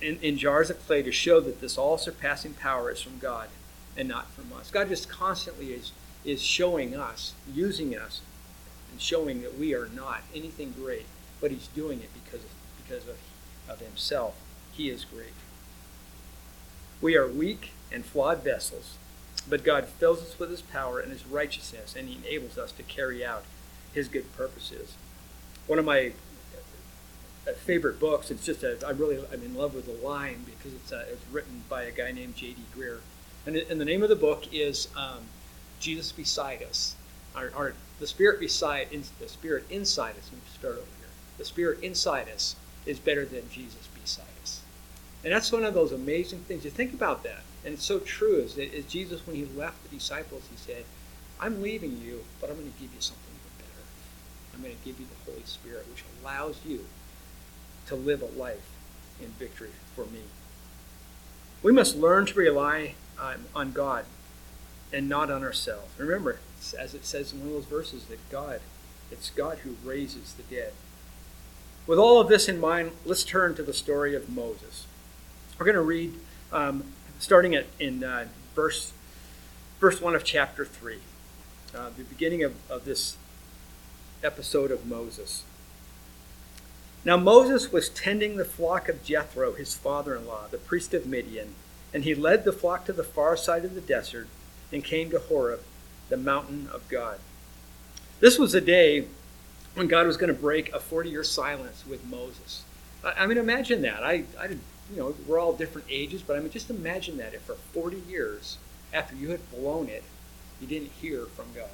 in, 0.00 0.16
in 0.22 0.38
jars 0.38 0.70
of 0.70 0.78
clay 0.86 1.02
to 1.02 1.10
show 1.10 1.40
that 1.40 1.60
this 1.60 1.76
all 1.76 1.98
surpassing 1.98 2.54
power 2.54 2.88
is 2.92 3.02
from 3.02 3.18
God 3.18 3.48
and 3.96 4.06
not 4.08 4.30
from 4.30 4.52
us. 4.56 4.70
God 4.70 4.90
just 4.90 5.08
constantly 5.08 5.72
is, 5.72 5.90
is 6.24 6.40
showing 6.40 6.94
us, 6.94 7.34
using 7.52 7.96
us, 7.98 8.20
and 8.92 9.00
showing 9.00 9.42
that 9.42 9.58
we 9.58 9.74
are 9.74 9.88
not 9.88 10.20
anything 10.32 10.72
great, 10.78 11.06
but 11.40 11.50
He's 11.50 11.66
doing 11.66 11.98
it 11.98 12.10
because 12.14 12.44
of, 12.44 12.50
because 12.84 13.08
of, 13.08 13.16
of 13.68 13.80
Himself. 13.80 14.36
He 14.70 14.90
is 14.90 15.04
great. 15.04 15.34
We 17.00 17.16
are 17.16 17.26
weak 17.26 17.72
and 17.90 18.04
flawed 18.04 18.44
vessels, 18.44 18.98
but 19.50 19.64
God 19.64 19.86
fills 19.86 20.22
us 20.22 20.38
with 20.38 20.50
His 20.50 20.62
power 20.62 21.00
and 21.00 21.10
His 21.10 21.26
righteousness, 21.26 21.96
and 21.98 22.08
He 22.08 22.18
enables 22.18 22.56
us 22.56 22.70
to 22.70 22.84
carry 22.84 23.26
out 23.26 23.42
His 23.92 24.06
good 24.06 24.32
purposes 24.36 24.94
one 25.68 25.78
of 25.78 25.84
my 25.84 26.12
uh, 27.46 27.52
favorite 27.52 28.00
books. 28.00 28.30
It's 28.30 28.44
just 28.44 28.64
a, 28.64 28.78
I 28.84 28.90
really 28.90 29.18
I'm 29.32 29.42
in 29.42 29.54
love 29.54 29.74
with 29.74 29.86
the 29.86 30.06
line 30.06 30.44
because 30.44 30.74
it's 30.74 30.92
uh, 30.92 31.04
it's 31.08 31.24
written 31.30 31.62
by 31.68 31.84
a 31.84 31.92
guy 31.92 32.10
named 32.10 32.34
J.D. 32.34 32.56
Greear, 32.76 32.98
and, 33.46 33.54
it, 33.54 33.70
and 33.70 33.80
the 33.80 33.84
name 33.84 34.02
of 34.02 34.08
the 34.08 34.16
book 34.16 34.44
is 34.52 34.88
um, 34.96 35.20
Jesus 35.78 36.10
Beside 36.10 36.62
Us, 36.62 36.96
or, 37.36 37.52
or, 37.56 37.74
the 38.00 38.06
Spirit 38.06 38.40
beside 38.40 38.88
in, 38.92 39.02
the 39.20 39.28
Spirit 39.28 39.64
inside 39.70 40.16
us. 40.16 40.30
Let 40.32 40.34
me 40.34 40.48
start 40.58 40.74
over 40.74 40.84
here. 40.98 41.08
The 41.36 41.44
Spirit 41.44 41.80
inside 41.82 42.28
us 42.28 42.56
is 42.86 42.98
better 42.98 43.24
than 43.24 43.48
Jesus 43.50 43.88
beside 44.00 44.24
us, 44.42 44.62
and 45.22 45.32
that's 45.32 45.52
one 45.52 45.64
of 45.64 45.74
those 45.74 45.92
amazing 45.92 46.40
things. 46.40 46.64
You 46.64 46.70
think 46.70 46.94
about 46.94 47.22
that, 47.24 47.42
and 47.64 47.74
it's 47.74 47.84
so 47.84 47.98
true. 48.00 48.36
Is 48.36 48.54
that 48.54 48.74
is 48.74 48.86
Jesus 48.86 49.26
when 49.26 49.36
he 49.36 49.46
left 49.56 49.82
the 49.82 49.94
disciples, 49.94 50.44
he 50.50 50.56
said, 50.56 50.84
"I'm 51.38 51.60
leaving 51.60 52.00
you, 52.00 52.24
but 52.40 52.48
I'm 52.48 52.56
going 52.56 52.72
to 52.72 52.80
give 52.80 52.94
you 52.94 53.00
something." 53.00 53.27
I'm 54.58 54.64
going 54.64 54.76
to 54.76 54.84
give 54.84 54.98
you 54.98 55.06
the 55.06 55.30
Holy 55.30 55.44
Spirit, 55.44 55.86
which 55.88 56.02
allows 56.20 56.58
you 56.66 56.86
to 57.86 57.94
live 57.94 58.22
a 58.22 58.26
life 58.26 58.68
in 59.20 59.28
victory 59.38 59.70
for 59.94 60.04
me. 60.06 60.22
We 61.62 61.72
must 61.72 61.96
learn 61.96 62.26
to 62.26 62.34
rely 62.34 62.94
on, 63.20 63.44
on 63.54 63.70
God 63.70 64.04
and 64.92 65.08
not 65.08 65.30
on 65.30 65.44
ourselves. 65.44 65.92
Remember, 65.96 66.40
as 66.76 66.92
it 66.92 67.06
says 67.06 67.32
in 67.32 67.40
one 67.40 67.48
of 67.48 67.54
those 67.54 67.64
verses, 67.66 68.06
that 68.06 68.18
God, 68.30 68.60
it's 69.12 69.30
God 69.30 69.58
who 69.58 69.76
raises 69.84 70.32
the 70.32 70.42
dead. 70.42 70.72
With 71.86 71.98
all 72.00 72.20
of 72.20 72.28
this 72.28 72.48
in 72.48 72.58
mind, 72.58 72.92
let's 73.04 73.22
turn 73.22 73.54
to 73.54 73.62
the 73.62 73.72
story 73.72 74.16
of 74.16 74.28
Moses. 74.28 74.86
We're 75.56 75.66
going 75.66 75.76
to 75.76 75.82
read, 75.82 76.14
um, 76.52 76.84
starting 77.20 77.54
at 77.54 77.66
in 77.78 78.02
uh, 78.02 78.26
verse 78.54 78.92
verse 79.78 80.00
one 80.00 80.16
of 80.16 80.24
chapter 80.24 80.64
three, 80.64 80.98
uh, 81.76 81.90
the 81.96 82.02
beginning 82.02 82.42
of, 82.42 82.54
of 82.68 82.84
this 82.84 83.16
episode 84.22 84.70
of 84.70 84.86
Moses. 84.86 85.44
Now 87.04 87.16
Moses 87.16 87.72
was 87.72 87.88
tending 87.88 88.36
the 88.36 88.44
flock 88.44 88.88
of 88.88 89.04
Jethro, 89.04 89.52
his 89.52 89.74
father 89.74 90.16
in 90.16 90.26
law, 90.26 90.46
the 90.50 90.58
priest 90.58 90.94
of 90.94 91.06
Midian, 91.06 91.54
and 91.94 92.04
he 92.04 92.14
led 92.14 92.44
the 92.44 92.52
flock 92.52 92.84
to 92.86 92.92
the 92.92 93.04
far 93.04 93.36
side 93.36 93.64
of 93.64 93.74
the 93.74 93.80
desert 93.80 94.28
and 94.72 94.84
came 94.84 95.10
to 95.10 95.18
Horeb, 95.18 95.62
the 96.08 96.16
mountain 96.16 96.68
of 96.72 96.88
God. 96.88 97.18
This 98.20 98.38
was 98.38 98.54
a 98.54 98.60
day 98.60 99.06
when 99.74 99.86
God 99.86 100.06
was 100.06 100.16
going 100.16 100.34
to 100.34 100.38
break 100.38 100.72
a 100.72 100.80
40 100.80 101.10
year 101.10 101.24
silence 101.24 101.84
with 101.88 102.04
Moses. 102.04 102.64
I, 103.04 103.24
I 103.24 103.26
mean, 103.26 103.38
imagine 103.38 103.82
that. 103.82 104.02
I, 104.02 104.24
I, 104.38 104.48
you 104.90 104.96
know, 104.96 105.14
we're 105.26 105.38
all 105.38 105.52
different 105.52 105.86
ages, 105.90 106.22
but 106.22 106.36
I 106.36 106.40
mean, 106.40 106.50
just 106.50 106.70
imagine 106.70 107.16
that 107.18 107.34
if 107.34 107.42
for 107.42 107.54
40 107.54 108.02
years 108.08 108.58
after 108.92 109.14
you 109.14 109.30
had 109.30 109.50
blown 109.50 109.88
it, 109.88 110.02
you 110.60 110.66
didn't 110.66 110.90
hear 111.00 111.26
from 111.26 111.46
God. 111.54 111.70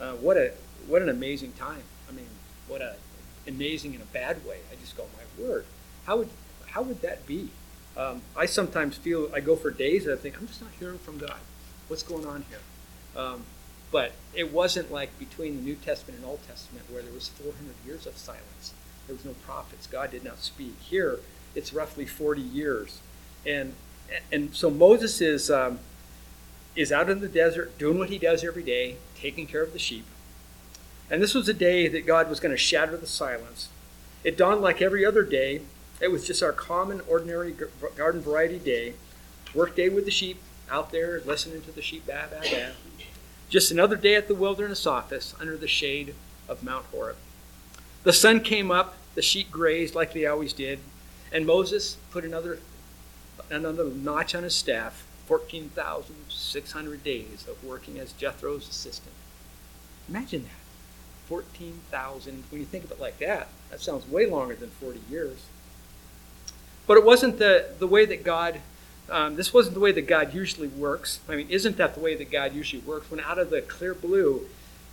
Uh, 0.00 0.16
what 0.16 0.36
a 0.36 0.52
what 0.86 1.02
an 1.02 1.08
amazing 1.08 1.52
time. 1.52 1.82
I 2.08 2.12
mean, 2.12 2.28
what 2.68 2.80
a 2.80 2.96
amazing 3.46 3.94
in 3.94 4.00
a 4.00 4.06
bad 4.06 4.44
way. 4.44 4.58
I 4.70 4.74
just 4.80 4.96
go, 4.96 5.04
my 5.16 5.44
word, 5.44 5.64
how 6.04 6.18
would 6.18 6.28
how 6.66 6.82
would 6.82 7.02
that 7.02 7.26
be? 7.26 7.50
Um, 7.96 8.22
I 8.36 8.46
sometimes 8.46 8.96
feel 8.96 9.30
I 9.34 9.40
go 9.40 9.56
for 9.56 9.70
days 9.70 10.04
and 10.04 10.12
I 10.12 10.20
think 10.20 10.38
I'm 10.38 10.46
just 10.46 10.60
not 10.60 10.70
hearing 10.78 10.98
from 10.98 11.18
God. 11.18 11.38
What's 11.88 12.02
going 12.02 12.26
on 12.26 12.44
here? 12.50 12.58
Um, 13.16 13.44
but 13.90 14.12
it 14.34 14.52
wasn't 14.52 14.92
like 14.92 15.18
between 15.18 15.56
the 15.56 15.62
New 15.62 15.76
Testament 15.76 16.18
and 16.18 16.28
Old 16.28 16.46
Testament 16.46 16.84
where 16.90 17.02
there 17.02 17.12
was 17.12 17.28
400 17.28 17.74
years 17.86 18.06
of 18.06 18.18
silence. 18.18 18.74
There 19.06 19.14
was 19.14 19.24
no 19.24 19.32
prophets. 19.46 19.86
God 19.86 20.10
did 20.10 20.24
not 20.24 20.40
speak. 20.40 20.74
Here, 20.80 21.20
it's 21.54 21.72
roughly 21.72 22.04
40 22.04 22.42
years, 22.42 23.00
and 23.46 23.74
and 24.30 24.54
so 24.54 24.70
Moses 24.70 25.20
is 25.20 25.50
um, 25.50 25.78
is 26.74 26.92
out 26.92 27.08
in 27.08 27.20
the 27.20 27.28
desert 27.28 27.78
doing 27.78 27.98
what 27.98 28.10
he 28.10 28.18
does 28.18 28.44
every 28.44 28.62
day, 28.62 28.96
taking 29.14 29.46
care 29.46 29.62
of 29.62 29.72
the 29.72 29.78
sheep. 29.78 30.04
And 31.10 31.22
this 31.22 31.34
was 31.34 31.48
a 31.48 31.54
day 31.54 31.88
that 31.88 32.06
God 32.06 32.28
was 32.28 32.40
going 32.40 32.52
to 32.52 32.58
shatter 32.58 32.96
the 32.96 33.06
silence. 33.06 33.68
It 34.24 34.36
dawned 34.36 34.60
like 34.60 34.82
every 34.82 35.04
other 35.04 35.22
day. 35.22 35.60
It 36.00 36.10
was 36.10 36.26
just 36.26 36.42
our 36.42 36.52
common, 36.52 37.00
ordinary 37.08 37.54
garden 37.96 38.20
variety 38.20 38.58
day. 38.58 38.94
Work 39.54 39.76
day 39.76 39.88
with 39.88 40.04
the 40.04 40.10
sheep, 40.10 40.38
out 40.70 40.90
there 40.90 41.22
listening 41.24 41.62
to 41.62 41.72
the 41.72 41.80
sheep 41.80 42.06
ba 42.06 42.26
ba 42.30 42.40
ba. 42.42 42.72
Just 43.48 43.70
another 43.70 43.96
day 43.96 44.16
at 44.16 44.28
the 44.28 44.34
wilderness 44.34 44.86
office 44.86 45.34
under 45.40 45.56
the 45.56 45.68
shade 45.68 46.14
of 46.48 46.62
Mount 46.62 46.86
Horeb. 46.86 47.16
The 48.02 48.12
sun 48.12 48.40
came 48.40 48.70
up, 48.70 48.96
the 49.14 49.22
sheep 49.22 49.50
grazed 49.50 49.94
like 49.94 50.12
they 50.12 50.26
always 50.26 50.52
did, 50.52 50.80
and 51.32 51.46
Moses 51.46 51.96
put 52.10 52.24
another 52.24 52.58
another 53.48 53.84
notch 53.84 54.34
on 54.34 54.42
his 54.42 54.54
staff 54.54 55.06
14,600 55.26 57.04
days 57.04 57.46
of 57.48 57.62
working 57.62 57.98
as 57.98 58.12
Jethro's 58.12 58.68
assistant. 58.68 59.14
Imagine 60.08 60.42
that. 60.44 60.65
14,000. 61.26 62.44
When 62.50 62.60
you 62.60 62.66
think 62.66 62.84
of 62.84 62.92
it 62.92 63.00
like 63.00 63.18
that, 63.18 63.48
that 63.70 63.80
sounds 63.80 64.08
way 64.08 64.26
longer 64.26 64.54
than 64.54 64.70
40 64.70 65.00
years. 65.10 65.46
But 66.86 66.96
it 66.96 67.04
wasn't 67.04 67.38
the, 67.38 67.66
the 67.78 67.86
way 67.86 68.06
that 68.06 68.22
God, 68.24 68.60
um, 69.10 69.36
this 69.36 69.52
wasn't 69.52 69.74
the 69.74 69.80
way 69.80 69.92
that 69.92 70.06
God 70.06 70.32
usually 70.32 70.68
works. 70.68 71.20
I 71.28 71.36
mean, 71.36 71.48
isn't 71.50 71.76
that 71.76 71.94
the 71.94 72.00
way 72.00 72.14
that 72.14 72.30
God 72.30 72.54
usually 72.54 72.82
works? 72.82 73.10
When 73.10 73.20
out 73.20 73.38
of 73.38 73.50
the 73.50 73.60
clear 73.60 73.94
blue, 73.94 74.46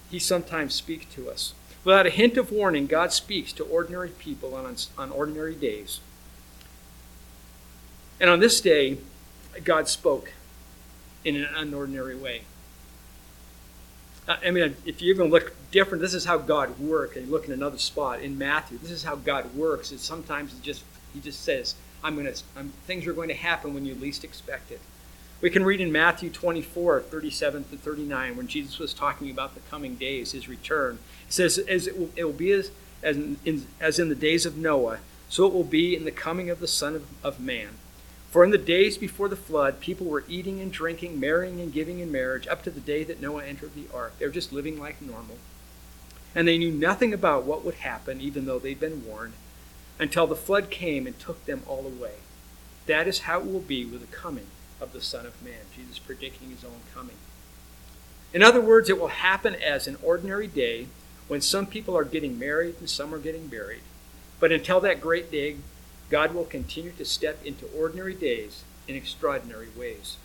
He 0.10 0.20
sometimes 0.20 0.74
speaks 0.74 1.06
to 1.13 1.30
us. 1.30 1.54
Without 1.84 2.08
a 2.08 2.10
hint 2.10 2.38
of 2.38 2.52
warning, 2.52 2.88
God 2.88 3.12
speaks 3.12 3.54
to 3.54 3.63
ordinary 3.63 4.10
people 4.10 4.56
on, 4.56 4.75
on 4.98 5.12
ordinary 5.12 5.54
days. 5.54 6.00
And 8.20 8.30
on 8.30 8.40
this 8.40 8.62
day, 8.62 8.98
God 9.63 9.88
spoke 9.88 10.32
in 11.25 11.36
an 11.36 11.46
unordinary 11.54 12.20
way. 12.20 12.44
I 14.27 14.51
mean, 14.51 14.75
if 14.86 15.01
you 15.01 15.13
even 15.13 15.30
look 15.30 15.53
different, 15.72 16.01
this 16.01 16.13
is 16.13 16.25
how 16.25 16.38
God 16.38 16.80
works. 16.80 17.15
And 17.15 17.27
you 17.27 17.32
look 17.32 17.46
in 17.46 17.51
another 17.51 17.77
spot 17.77 18.22
in 18.22 18.38
Matthew. 18.38 18.77
This 18.77 18.92
is 18.92 19.03
how 19.03 19.15
God 19.15 19.53
works. 19.56 19.92
Is 19.92 20.01
sometimes 20.01 20.53
he 20.53 20.60
just 20.62 20.84
he 21.13 21.20
just 21.20 21.42
says, 21.42 21.75
"I'm 22.03 22.15
going 22.15 22.34
to 22.34 22.44
things 22.86 23.06
are 23.06 23.13
going 23.13 23.27
to 23.30 23.36
happen 23.36 23.74
when 23.74 23.86
you 23.86 23.96
least 23.96 24.24
expect 24.24 24.72
it." 24.72 24.80
We 25.42 25.50
can 25.50 25.65
read 25.65 25.82
in 25.82 25.92
Matthew 25.92 26.30
24, 26.30 27.01
37 27.01 27.65
to 27.65 27.75
39, 27.75 28.38
when 28.38 28.48
Jesus 28.48 28.80
was 28.80 28.94
talking 28.94 29.30
about 29.30 29.56
the 29.56 29.62
coming 29.70 29.96
days, 29.96 30.32
his 30.32 30.48
return. 30.48 31.00
It 31.27 31.34
says, 31.34 31.58
"As 31.58 31.88
it 31.88 31.98
will, 31.98 32.10
it 32.15 32.24
will 32.24 32.32
be 32.32 32.53
as 32.53 32.72
as 33.01 33.18
in, 33.18 33.68
as 33.82 34.00
in 34.00 34.08
the 34.08 34.15
days 34.15 34.46
of 34.46 34.56
Noah, 34.56 35.00
so 35.27 35.46
it 35.46 35.53
will 35.53 35.65
be 35.65 35.98
in 35.98 36.06
the 36.06 36.12
coming 36.12 36.50
of 36.50 36.62
the 36.62 36.68
Son 36.68 36.96
of, 36.96 37.06
of 37.24 37.39
Man." 37.42 37.72
For 38.34 38.44
in 38.44 38.50
the 38.50 38.58
days 38.58 38.98
before 38.98 39.30
the 39.30 39.36
flood, 39.36 39.80
people 39.80 40.08
were 40.08 40.24
eating 40.28 40.60
and 40.60 40.72
drinking, 40.72 41.20
marrying 41.20 41.62
and 41.62 41.72
giving 41.72 42.00
in 42.00 42.12
marriage, 42.12 42.48
up 42.48 42.63
to 42.63 42.72
the 42.72 42.80
day 42.80 43.04
that 43.04 43.22
Noah 43.22 43.46
entered 43.46 43.75
the 43.75 43.86
ark. 43.94 44.16
They 44.18 44.25
were 44.25 44.32
just 44.32 44.52
living 44.52 44.80
like 44.80 45.04
normal. 45.04 45.38
And 46.34 46.48
they 46.48 46.58
knew 46.58 46.72
nothing 46.72 47.13
about 47.13 47.44
what 47.44 47.63
would 47.63 47.75
happen, 47.75 48.20
even 48.20 48.48
though 48.48 48.58
they'd 48.58 48.80
been 48.80 49.06
warned, 49.06 49.34
until 50.00 50.25
the 50.25 50.36
flood 50.36 50.72
came 50.72 51.06
and 51.06 51.20
took 51.20 51.46
them 51.46 51.62
all 51.68 51.86
away. 51.86 52.16
That 52.88 53.08
is 53.08 53.20
how 53.20 53.40
it 53.40 53.46
will 53.46 53.60
be 53.60 53.86
with 53.86 54.02
the 54.02 54.08
coming 54.08 54.48
of 54.82 54.94
the 54.94 55.02
Son 55.02 55.28
of 55.28 55.40
Man. 55.44 55.66
Jesus 55.75 56.00
predicting 56.00 56.50
his 56.50 56.63
own 56.63 56.82
coming. 56.92 57.18
In 58.34 58.42
other 58.42 58.62
words, 58.62 58.90
it 58.90 59.00
will 59.00 59.10
happen 59.10 59.54
as 59.54 59.86
an 59.86 59.98
ordinary 60.02 60.48
day 60.48 60.88
when 61.28 61.40
some 61.40 61.68
people 61.68 61.96
are 61.96 62.04
getting 62.04 62.40
married 62.40 62.78
and 62.80 62.90
some 62.90 63.13
are 63.13 63.20
getting 63.20 63.46
buried. 63.46 63.84
But 64.40 64.52
until 64.52 64.80
that 64.80 65.02
great 65.02 65.30
day, 65.30 65.58
God 66.10 66.34
will 66.34 66.46
continue 66.46 66.92
to 66.92 67.06
step 67.06 67.44
into 67.46 67.66
ordinary 67.68 68.14
days 68.14 68.64
in 68.88 68.96
extraordinary 68.96 69.70
ways. 69.78 70.18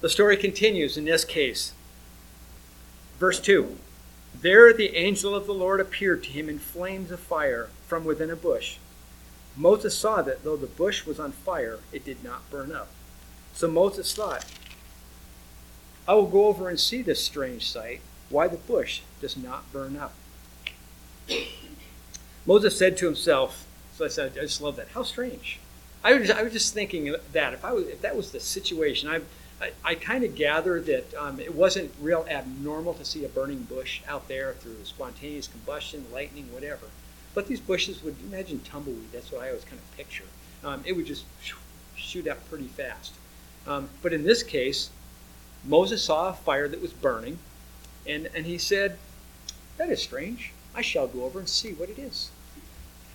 The 0.00 0.08
story 0.08 0.36
continues 0.36 0.96
in 0.96 1.04
this 1.04 1.24
case. 1.24 1.72
Verse 3.18 3.40
2 3.40 3.76
There 4.40 4.72
the 4.72 4.96
angel 4.96 5.34
of 5.34 5.46
the 5.46 5.54
Lord 5.54 5.80
appeared 5.80 6.22
to 6.24 6.30
him 6.30 6.48
in 6.48 6.58
flames 6.58 7.10
of 7.10 7.20
fire 7.20 7.68
from 7.86 8.04
within 8.04 8.30
a 8.30 8.36
bush. 8.36 8.76
Moses 9.56 9.96
saw 9.96 10.22
that 10.22 10.44
though 10.44 10.56
the 10.56 10.66
bush 10.66 11.04
was 11.04 11.20
on 11.20 11.32
fire, 11.32 11.80
it 11.92 12.04
did 12.04 12.24
not 12.24 12.48
burn 12.50 12.72
up. 12.72 12.88
So 13.52 13.68
Moses 13.68 14.14
thought, 14.14 14.46
I 16.08 16.14
will 16.14 16.26
go 16.26 16.46
over 16.46 16.68
and 16.68 16.80
see 16.80 17.02
this 17.02 17.22
strange 17.22 17.70
sight, 17.70 18.00
why 18.30 18.48
the 18.48 18.56
bush 18.56 19.02
does 19.20 19.36
not 19.36 19.70
burn 19.72 19.96
up. 19.96 20.14
Moses 22.46 22.78
said 22.78 22.96
to 22.96 23.06
himself, 23.06 23.66
I 24.04 24.08
said, 24.08 24.32
I 24.38 24.42
just 24.42 24.60
love 24.60 24.76
that. 24.76 24.88
How 24.88 25.02
strange. 25.02 25.60
I 26.02 26.14
was, 26.14 26.30
I 26.30 26.42
was 26.42 26.52
just 26.52 26.72
thinking 26.72 27.14
that 27.32 27.52
if 27.52 27.64
I 27.64 27.72
was, 27.72 27.86
if 27.86 28.00
that 28.02 28.16
was 28.16 28.32
the 28.32 28.40
situation, 28.40 29.08
I, 29.08 29.20
I, 29.60 29.72
I 29.84 29.94
kind 29.94 30.24
of 30.24 30.34
gather 30.34 30.80
that 30.80 31.14
um, 31.14 31.38
it 31.40 31.54
wasn't 31.54 31.92
real 32.00 32.26
abnormal 32.30 32.94
to 32.94 33.04
see 33.04 33.24
a 33.24 33.28
burning 33.28 33.62
bush 33.64 34.00
out 34.08 34.26
there 34.28 34.54
through 34.54 34.76
spontaneous 34.84 35.46
combustion, 35.46 36.06
lightning, 36.12 36.50
whatever. 36.52 36.86
But 37.34 37.46
these 37.46 37.60
bushes 37.60 38.02
would 38.02 38.16
imagine 38.26 38.60
tumbleweed. 38.60 39.12
That's 39.12 39.30
what 39.30 39.42
I 39.42 39.48
always 39.48 39.64
kind 39.64 39.78
of 39.78 39.96
picture. 39.96 40.24
Um, 40.64 40.82
it 40.84 40.94
would 40.94 41.06
just 41.06 41.24
shoot 41.96 42.26
up 42.26 42.48
pretty 42.48 42.66
fast. 42.66 43.12
Um, 43.66 43.90
but 44.02 44.12
in 44.12 44.24
this 44.24 44.42
case, 44.42 44.90
Moses 45.64 46.02
saw 46.02 46.30
a 46.30 46.32
fire 46.32 46.66
that 46.68 46.80
was 46.80 46.92
burning, 46.92 47.38
and, 48.06 48.28
and 48.34 48.46
he 48.46 48.56
said, 48.56 48.98
That 49.76 49.90
is 49.90 50.02
strange. 50.02 50.52
I 50.74 50.82
shall 50.82 51.06
go 51.06 51.24
over 51.24 51.38
and 51.38 51.48
see 51.48 51.72
what 51.72 51.90
it 51.90 51.98
is. 51.98 52.30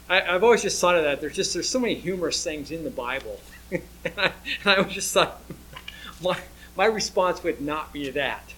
I, 0.10 0.22
have 0.22 0.44
always 0.44 0.62
just 0.62 0.80
thought 0.80 0.96
of 0.96 1.04
that. 1.04 1.22
There's 1.22 1.36
just 1.36 1.54
there's 1.54 1.70
so 1.70 1.80
many 1.80 1.96
humorous 1.96 2.44
things 2.44 2.72
in 2.72 2.84
the 2.84 2.92
Bible, 2.92 3.40
and, 3.72 3.82
I, 4.18 4.32
and 4.64 4.68
I 4.68 4.84
just 4.84 5.14
thought 5.14 5.42
my 6.22 6.38
my 6.76 6.86
response 6.86 7.44
would 7.44 7.62
not 7.62 7.92
be 7.92 8.10
that. 8.12 8.54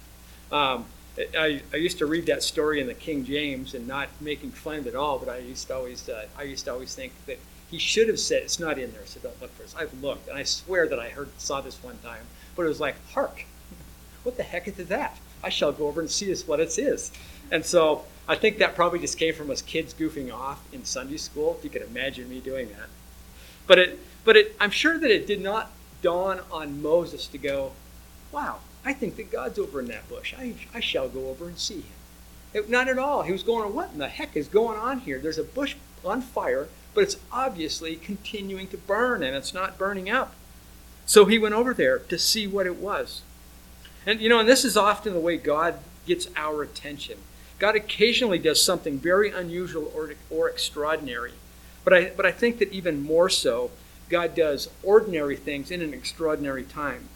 Um, 0.51 0.85
I, 1.17 1.61
I 1.73 1.77
used 1.77 1.97
to 1.99 2.05
read 2.05 2.27
that 2.27 2.43
story 2.43 2.79
in 2.79 2.87
the 2.87 2.93
King 2.93 3.25
James 3.25 3.73
and 3.73 3.87
not 3.87 4.09
making 4.21 4.51
fun 4.51 4.79
of 4.79 4.87
it 4.87 4.89
at 4.89 4.95
all, 4.95 5.17
but 5.17 5.29
I 5.29 5.39
used 5.39 5.67
to 5.67 5.75
always 5.75 6.07
uh, 6.09 6.25
I 6.37 6.43
used 6.43 6.65
to 6.65 6.73
always 6.73 6.93
think 6.93 7.13
that 7.25 7.39
he 7.71 7.79
should 7.79 8.07
have 8.07 8.19
said 8.19 8.43
it's 8.43 8.59
not 8.59 8.77
in 8.77 8.91
there, 8.93 9.05
so 9.05 9.19
don't 9.21 9.39
look 9.41 9.51
for 9.55 9.63
it. 9.63 9.73
I've 9.77 9.93
looked, 10.01 10.27
and 10.27 10.37
I 10.37 10.43
swear 10.43 10.87
that 10.87 10.99
I 10.99 11.09
heard 11.09 11.29
saw 11.37 11.61
this 11.61 11.81
one 11.83 11.97
time, 12.03 12.23
but 12.55 12.63
it 12.63 12.69
was 12.69 12.79
like, 12.79 12.95
hark, 13.11 13.45
what 14.23 14.37
the 14.37 14.43
heck 14.43 14.67
is 14.67 14.87
that? 14.87 15.17
I 15.43 15.49
shall 15.49 15.71
go 15.71 15.87
over 15.87 16.01
and 16.01 16.09
see 16.09 16.25
this 16.25 16.47
what 16.47 16.59
it 16.59 16.77
is. 16.77 17.11
And 17.51 17.65
so 17.65 18.03
I 18.27 18.35
think 18.35 18.57
that 18.57 18.75
probably 18.75 18.99
just 18.99 19.17
came 19.17 19.33
from 19.33 19.49
us 19.49 19.61
kids 19.61 19.93
goofing 19.93 20.33
off 20.33 20.61
in 20.73 20.83
Sunday 20.83 21.17
school, 21.17 21.55
if 21.57 21.63
you 21.63 21.69
could 21.69 21.81
imagine 21.81 22.29
me 22.29 22.39
doing 22.39 22.69
that. 22.69 22.89
But 23.67 23.79
it, 23.79 23.99
but 24.25 24.35
it, 24.35 24.55
I'm 24.59 24.71
sure 24.71 24.97
that 24.97 25.09
it 25.09 25.27
did 25.27 25.41
not 25.41 25.71
dawn 26.01 26.41
on 26.51 26.81
Moses 26.81 27.27
to 27.27 27.37
go, 27.37 27.71
wow, 28.31 28.57
I 28.83 28.93
think 28.93 29.15
that 29.15 29.31
God's 29.31 29.59
over 29.59 29.79
in 29.79 29.87
that 29.87 30.07
bush. 30.09 30.33
I, 30.37 30.55
I 30.73 30.79
shall 30.79 31.09
go 31.09 31.29
over 31.29 31.47
and 31.47 31.57
see 31.57 31.81
him. 31.81 31.93
It, 32.53 32.69
not 32.69 32.87
at 32.87 32.97
all. 32.97 33.23
He 33.23 33.31
was 33.31 33.43
going, 33.43 33.73
what 33.73 33.91
in 33.91 33.99
the 33.99 34.07
heck 34.07 34.35
is 34.35 34.47
going 34.47 34.77
on 34.77 34.99
here? 34.99 35.19
There's 35.19 35.37
a 35.37 35.43
bush 35.43 35.75
on 36.03 36.21
fire, 36.21 36.67
but 36.93 37.03
it's 37.03 37.17
obviously 37.31 37.95
continuing 37.95 38.67
to 38.69 38.77
burn 38.77 39.23
and 39.23 39.35
it's 39.35 39.53
not 39.53 39.77
burning 39.77 40.09
up. 40.09 40.35
So 41.05 41.25
he 41.25 41.39
went 41.39 41.55
over 41.55 41.73
there 41.73 41.99
to 41.99 42.17
see 42.17 42.47
what 42.47 42.65
it 42.65 42.77
was. 42.77 43.21
And 44.05 44.19
you 44.21 44.29
know, 44.29 44.39
and 44.39 44.49
this 44.49 44.65
is 44.65 44.77
often 44.77 45.13
the 45.13 45.19
way 45.19 45.37
God 45.37 45.79
gets 46.05 46.27
our 46.35 46.63
attention. 46.63 47.17
God 47.59 47.75
occasionally 47.75 48.39
does 48.39 48.61
something 48.61 48.99
very 48.99 49.31
unusual 49.31 49.91
or, 49.95 50.11
or 50.29 50.49
extraordinary. 50.49 51.33
But 51.83 51.93
I, 51.93 52.11
but 52.15 52.25
I 52.25 52.31
think 52.31 52.59
that 52.59 52.71
even 52.71 53.01
more 53.01 53.29
so, 53.29 53.71
God 54.09 54.35
does 54.35 54.69
ordinary 54.83 55.35
things 55.35 55.71
in 55.71 55.81
an 55.81 55.93
extraordinary 55.93 56.63
time. 56.63 57.09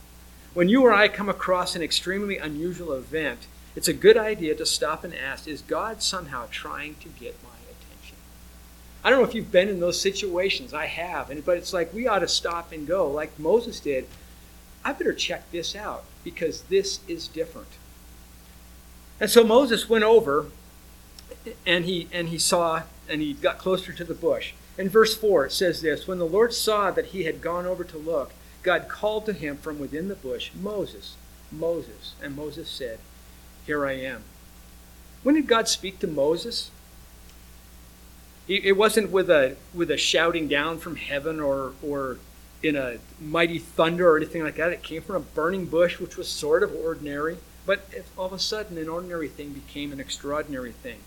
When 0.54 0.68
you 0.68 0.84
or 0.84 0.92
I 0.92 1.08
come 1.08 1.30
across 1.30 1.76
an 1.76 1.82
extremely 1.82 2.38
unusual 2.38 2.94
event, 2.94 3.48
it's 3.76 3.88
a 3.88 3.94
good 3.94 4.18
idea 4.18 4.56
to 4.56 4.66
stop 4.66 5.04
and 5.04 5.16
ask 5.16 5.48
Is 5.48 5.62
God 5.62 6.02
somehow 6.02 6.48
trying 6.52 6.96
to 6.96 7.08
get 7.08 7.42
my 7.44 7.58
attention? 7.70 8.18
I 9.04 9.10
don't 9.10 9.20
know 9.20 9.28
if 9.28 9.36
you've 9.36 9.52
been 9.52 9.70
in 9.70 9.80
those 9.80 10.02
situations. 10.02 10.74
I 10.74 10.88
have. 10.88 11.30
And, 11.30 11.46
but 11.46 11.58
it's 11.58 11.74
like 11.74 11.94
we 11.94 12.08
ought 12.08 12.20
to 12.20 12.28
stop 12.28 12.72
and 12.72 12.88
go, 12.88 13.10
like 13.10 13.38
Moses 13.40 13.80
did. 13.80 14.08
I 14.84 14.94
better 14.94 15.14
check 15.14 15.50
this 15.52 15.76
out 15.76 16.04
because 16.24 16.64
this 16.64 17.00
is 17.08 17.28
different. 17.28 17.68
And 19.22 19.30
so 19.30 19.44
Moses 19.44 19.88
went 19.88 20.04
over 20.04 20.48
and 21.66 21.86
he 21.86 22.08
and 22.12 22.30
he 22.30 22.40
saw 22.40 22.84
and 23.08 23.22
he 23.22 23.34
got 23.34 23.60
closer 23.60 23.94
to 23.94 24.04
the 24.04 24.16
bush. 24.16 24.54
In 24.80 24.90
verse 24.90 25.16
4 25.16 25.46
it 25.46 25.52
says 25.52 25.82
this, 25.82 26.08
when 26.08 26.18
the 26.18 26.26
Lord 26.26 26.54
saw 26.54 26.90
that 26.90 27.08
he 27.08 27.24
had 27.24 27.40
gone 27.40 27.68
over 27.68 27.84
to 27.84 27.98
look, 27.98 28.34
God 28.64 28.90
called 28.90 29.28
to 29.28 29.34
him 29.34 29.58
from 29.58 29.80
within 29.80 30.08
the 30.08 30.16
bush, 30.16 30.50
Moses, 30.60 31.16
Moses, 31.52 32.16
and 32.22 32.36
Moses 32.36 32.68
said, 32.68 32.98
Here 33.66 33.86
I 33.86 33.94
am. 33.94 34.24
When 35.22 35.36
did 35.36 35.48
God 35.48 35.68
speak 35.68 36.00
to 36.00 36.08
Moses? 36.08 36.72
It 38.48 38.76
wasn't 38.76 39.12
with 39.12 39.30
a 39.30 39.56
with 39.74 39.92
a 39.92 39.98
shouting 39.98 40.48
down 40.48 40.80
from 40.80 40.96
heaven 40.96 41.40
or 41.40 41.74
or 41.84 42.18
in 42.64 42.76
a 42.76 42.98
mighty 43.20 43.60
thunder 43.60 44.10
or 44.10 44.18
anything 44.18 44.44
like 44.44 44.56
that. 44.56 44.74
It 44.74 44.84
came 44.84 45.04
from 45.04 45.16
a 45.16 45.20
burning 45.20 45.68
bush, 45.68 46.00
which 46.00 46.18
was 46.18 46.28
sort 46.28 46.64
of 46.64 46.76
ordinary, 46.76 47.38
but 47.66 47.88
all 48.18 48.26
of 48.26 48.34
a 48.34 48.40
sudden, 48.40 48.78
an 48.78 48.90
ordinary 48.90 49.28
thing 49.28 49.54
became 49.54 49.92
an 49.92 50.00
extraordinary 50.00 50.72
thing. 50.72 51.00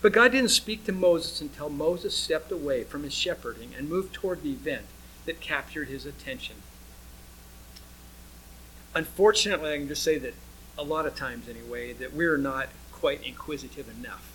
But 0.00 0.12
God 0.12 0.32
didn't 0.32 0.50
speak 0.50 0.84
to 0.84 0.92
Moses 0.92 1.40
until 1.40 1.68
Moses 1.68 2.14
stepped 2.14 2.52
away 2.52 2.84
from 2.84 3.02
his 3.02 3.14
shepherding 3.14 3.74
and 3.76 3.88
moved 3.88 4.14
toward 4.14 4.42
the 4.42 4.52
event 4.52 4.86
that 5.26 5.40
captured 5.40 5.88
his 5.88 6.06
attention. 6.06 6.56
Unfortunately, 8.94 9.72
I 9.72 9.78
can 9.78 9.88
just 9.88 10.02
say 10.02 10.18
that 10.18 10.34
a 10.78 10.84
lot 10.84 11.06
of 11.06 11.16
times, 11.16 11.48
anyway, 11.48 11.92
that 11.94 12.14
we're 12.14 12.38
not 12.38 12.68
quite 12.92 13.24
inquisitive 13.26 13.88
enough. 13.88 14.32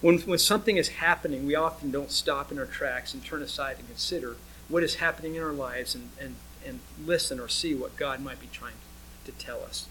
When, 0.00 0.18
when 0.20 0.38
something 0.38 0.76
is 0.76 0.88
happening, 0.88 1.46
we 1.46 1.54
often 1.54 1.90
don't 1.90 2.10
stop 2.10 2.50
in 2.50 2.58
our 2.58 2.66
tracks 2.66 3.14
and 3.14 3.24
turn 3.24 3.42
aside 3.42 3.76
and 3.78 3.86
consider 3.86 4.36
what 4.68 4.82
is 4.82 4.96
happening 4.96 5.34
in 5.34 5.42
our 5.42 5.52
lives 5.52 5.94
and, 5.94 6.10
and, 6.20 6.36
and 6.66 6.80
listen 7.04 7.38
or 7.38 7.48
see 7.48 7.74
what 7.74 7.96
God 7.96 8.20
might 8.20 8.40
be 8.40 8.48
trying 8.50 8.74
to 9.24 9.32
tell 9.32 9.62
us. 9.62 9.86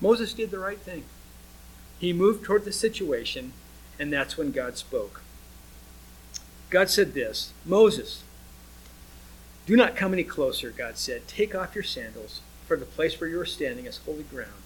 Moses 0.00 0.32
did 0.32 0.50
the 0.50 0.58
right 0.58 0.78
thing. 0.78 1.04
He 1.98 2.12
moved 2.12 2.44
toward 2.44 2.64
the 2.64 2.72
situation, 2.72 3.52
and 3.98 4.12
that's 4.12 4.36
when 4.36 4.52
God 4.52 4.76
spoke. 4.76 5.22
God 6.70 6.90
said 6.90 7.14
this 7.14 7.52
Moses, 7.64 8.22
do 9.66 9.76
not 9.76 9.96
come 9.96 10.12
any 10.12 10.24
closer, 10.24 10.70
God 10.70 10.96
said. 10.96 11.28
Take 11.28 11.54
off 11.54 11.74
your 11.74 11.84
sandals, 11.84 12.40
for 12.66 12.76
the 12.76 12.86
place 12.86 13.20
where 13.20 13.28
you 13.28 13.38
are 13.40 13.46
standing 13.46 13.86
is 13.86 13.98
holy 13.98 14.22
ground. 14.22 14.62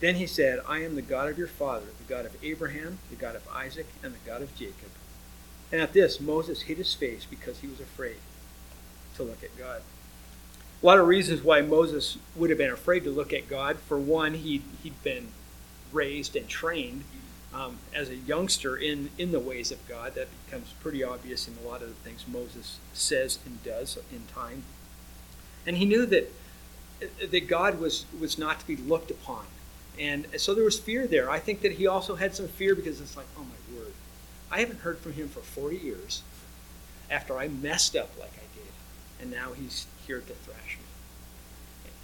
Then 0.00 0.16
he 0.16 0.26
said, 0.26 0.60
I 0.66 0.82
am 0.82 0.94
the 0.94 1.02
God 1.02 1.28
of 1.28 1.38
your 1.38 1.48
father, 1.48 1.86
the 1.86 2.12
God 2.12 2.24
of 2.24 2.36
Abraham, 2.42 2.98
the 3.10 3.16
God 3.16 3.36
of 3.36 3.46
Isaac, 3.48 3.86
and 4.02 4.14
the 4.14 4.26
God 4.26 4.42
of 4.42 4.56
Jacob. 4.56 4.90
And 5.70 5.80
at 5.80 5.92
this, 5.92 6.20
Moses 6.20 6.62
hid 6.62 6.78
his 6.78 6.94
face 6.94 7.26
because 7.28 7.60
he 7.60 7.66
was 7.66 7.80
afraid 7.80 8.16
to 9.16 9.22
look 9.22 9.42
at 9.42 9.56
God. 9.58 9.82
A 10.82 10.86
lot 10.86 10.98
of 10.98 11.06
reasons 11.08 11.42
why 11.42 11.60
Moses 11.60 12.18
would 12.36 12.50
have 12.50 12.58
been 12.58 12.70
afraid 12.70 13.04
to 13.04 13.10
look 13.10 13.32
at 13.32 13.48
God. 13.48 13.78
For 13.78 13.98
one, 13.98 14.34
he 14.34 14.62
he'd 14.82 15.02
been 15.02 15.28
raised 15.92 16.36
and 16.36 16.48
trained 16.48 17.04
um, 17.52 17.78
as 17.94 18.08
a 18.10 18.16
youngster 18.16 18.76
in, 18.76 19.10
in 19.18 19.32
the 19.32 19.40
ways 19.40 19.72
of 19.72 19.86
God. 19.88 20.14
That 20.14 20.28
becomes 20.44 20.72
pretty 20.80 21.02
obvious 21.02 21.48
in 21.48 21.54
a 21.62 21.68
lot 21.68 21.82
of 21.82 21.88
the 21.88 21.94
things 21.94 22.26
Moses 22.28 22.78
says 22.92 23.38
and 23.44 23.62
does 23.64 23.98
in 24.12 24.22
time. 24.32 24.62
And 25.66 25.76
he 25.76 25.84
knew 25.84 26.06
that, 26.06 26.32
that 27.30 27.48
God 27.48 27.80
was, 27.80 28.06
was 28.18 28.38
not 28.38 28.60
to 28.60 28.66
be 28.66 28.76
looked 28.76 29.10
upon. 29.10 29.46
And 29.98 30.26
so 30.36 30.54
there 30.54 30.64
was 30.64 30.78
fear 30.78 31.06
there. 31.06 31.28
I 31.28 31.40
think 31.40 31.62
that 31.62 31.72
he 31.72 31.86
also 31.86 32.14
had 32.14 32.34
some 32.34 32.46
fear 32.46 32.74
because 32.74 33.00
it's 33.00 33.16
like, 33.16 33.26
oh 33.36 33.42
my 33.42 33.78
word, 33.78 33.92
I 34.50 34.60
haven't 34.60 34.80
heard 34.80 34.98
from 34.98 35.14
him 35.14 35.28
for 35.28 35.40
40 35.40 35.76
years 35.76 36.22
after 37.10 37.36
I 37.36 37.48
messed 37.48 37.96
up 37.96 38.10
like 38.18 38.32
I. 38.36 38.47
And 39.20 39.30
now 39.30 39.52
he's 39.52 39.86
here 40.06 40.20
to 40.20 40.32
thrash 40.32 40.76
me. 40.76 40.84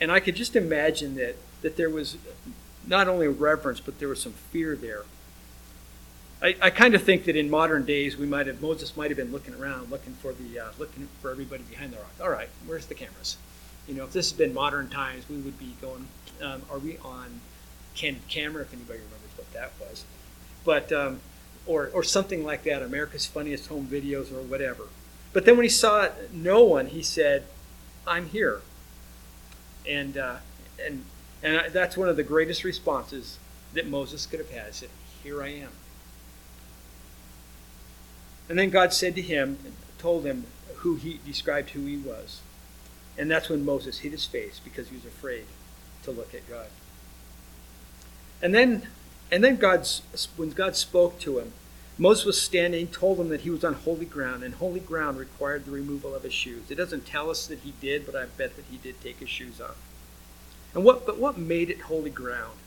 And 0.01 0.11
I 0.11 0.21
could 0.21 0.37
just 0.37 0.57
imagine 0.57 1.15
that, 1.17 1.37
that 1.63 1.77
there 1.77 1.91
was 1.91 2.17
not 2.87 3.09
only 3.09 3.29
reverence, 3.29 3.81
but 3.81 3.99
there 3.99 4.09
was 4.09 4.21
some 4.21 4.33
fear 4.33 4.77
there. 4.77 5.05
I, 6.43 6.57
I 6.61 6.71
kind 6.71 6.95
of 6.95 7.03
think 7.03 7.25
that 7.25 7.37
in 7.37 7.49
modern 7.49 7.85
days, 7.87 8.19
we 8.19 8.27
might 8.27 8.47
have 8.47 8.61
Moses 8.61 8.97
might 8.97 9.11
have 9.11 9.17
been 9.17 9.33
looking 9.33 9.55
around, 9.55 9.91
looking 9.91 10.13
for 10.15 10.33
the 10.33 10.61
uh, 10.61 10.69
looking 10.79 11.09
for 11.23 11.31
everybody 11.31 11.63
behind 11.63 11.93
the 11.93 11.97
rock. 11.97 12.13
All 12.21 12.29
right, 12.29 12.49
where's 12.67 12.87
the 12.87 12.95
cameras? 12.95 13.39
You 13.89 13.95
know, 13.95 14.05
if 14.05 14.13
this 14.13 14.31
had 14.31 14.39
been 14.39 14.53
modern 14.53 14.89
times, 14.91 15.29
we 15.29 15.37
would 15.37 15.59
be 15.59 15.75
going. 15.81 16.07
Um, 16.43 16.63
are 16.71 16.79
we 16.79 16.99
on 16.99 17.41
candid 17.95 18.29
camera? 18.29 18.63
If 18.63 18.75
anybody 18.75 18.99
remembers 18.99 19.31
what 19.37 19.51
that 19.55 19.73
was, 19.81 20.05
but 20.65 20.93
um, 20.93 21.21
or 21.67 21.91
or 21.95 22.03
something 22.03 22.45
like 22.45 22.65
that, 22.65 22.83
America's 22.83 23.25
Funniest 23.25 23.69
Home 23.69 23.87
Videos 23.87 24.31
or 24.31 24.43
whatever. 24.43 24.85
But 25.35 25.45
then 25.45 25.57
when 25.57 25.65
he 25.65 25.71
saw 25.71 26.09
no 26.33 26.65
one, 26.65 26.87
he 26.87 27.03
said, 27.03 27.45
"I'm 28.07 28.31
here," 28.31 28.63
and 29.87 30.17
uh, 30.17 30.37
and 30.83 31.05
and 31.45 31.71
that's 31.73 31.95
one 31.95 32.09
of 32.09 32.17
the 32.17 32.23
greatest 32.23 32.65
responses 32.65 33.39
that 33.75 33.87
Moses 33.87 34.25
could 34.25 34.41
have 34.41 34.51
had. 34.51 34.67
He 34.69 34.73
said, 34.73 34.89
Here 35.23 35.43
I 35.43 35.49
am. 35.49 35.71
And 38.49 38.59
then 38.59 38.71
God 38.71 38.93
said 38.95 39.15
to 39.17 39.23
him, 39.23 39.59
and 39.65 39.75
told 39.99 40.25
him 40.25 40.47
who 40.77 40.97
he 40.97 41.21
described 41.25 41.71
who 41.71 41.85
he 41.85 41.99
was. 41.99 42.41
And 43.17 43.31
that's 43.31 43.49
when 43.49 43.65
Moses 43.65 43.99
hid 43.99 44.13
his 44.13 44.25
face 44.25 44.61
because 44.63 44.89
he 44.89 44.97
was 44.97 45.05
afraid 45.05 45.45
to 46.05 46.11
look 46.11 46.35
at 46.35 46.49
God. 46.49 46.67
And 48.43 48.55
then 48.55 48.89
and 49.31 49.43
then 49.43 49.57
God's 49.57 50.03
when 50.37 50.51
God 50.51 50.77
spoke 50.77 51.19
to 51.21 51.39
him, 51.39 51.53
Moses 51.97 52.25
was 52.25 52.43
standing, 52.43 52.89
told 52.89 53.21
him 53.21 53.29
that 53.29 53.43
he 53.43 53.51
was 53.51 53.65
on 53.65 53.75
holy 53.75 54.07
ground, 54.07 54.43
and 54.43 54.55
holy 54.55 54.81
ground 54.81 55.19
required 55.19 55.65
the 55.65 55.71
removal 55.71 56.15
of 56.15 56.25
his 56.25 56.33
shoes. 56.33 56.71
It 56.71 56.75
doesn't 56.75 57.07
tell 57.07 57.31
us 57.31 57.47
that 57.47 57.61
he 57.61 57.73
did, 57.81 58.05
but 58.05 58.17
I 58.17 58.25
bet 58.25 58.57
that 58.57 58.65
he 58.71 58.79
did 58.79 59.01
take 59.01 59.19
his 59.19 59.29
shoes 59.29 59.61
off. 59.61 59.77
And 60.75 60.83
what, 60.83 61.07
but 61.07 61.19
what 61.19 61.39
made 61.39 61.71
it 61.71 61.83
holy 61.83 62.11
ground? 62.11 62.59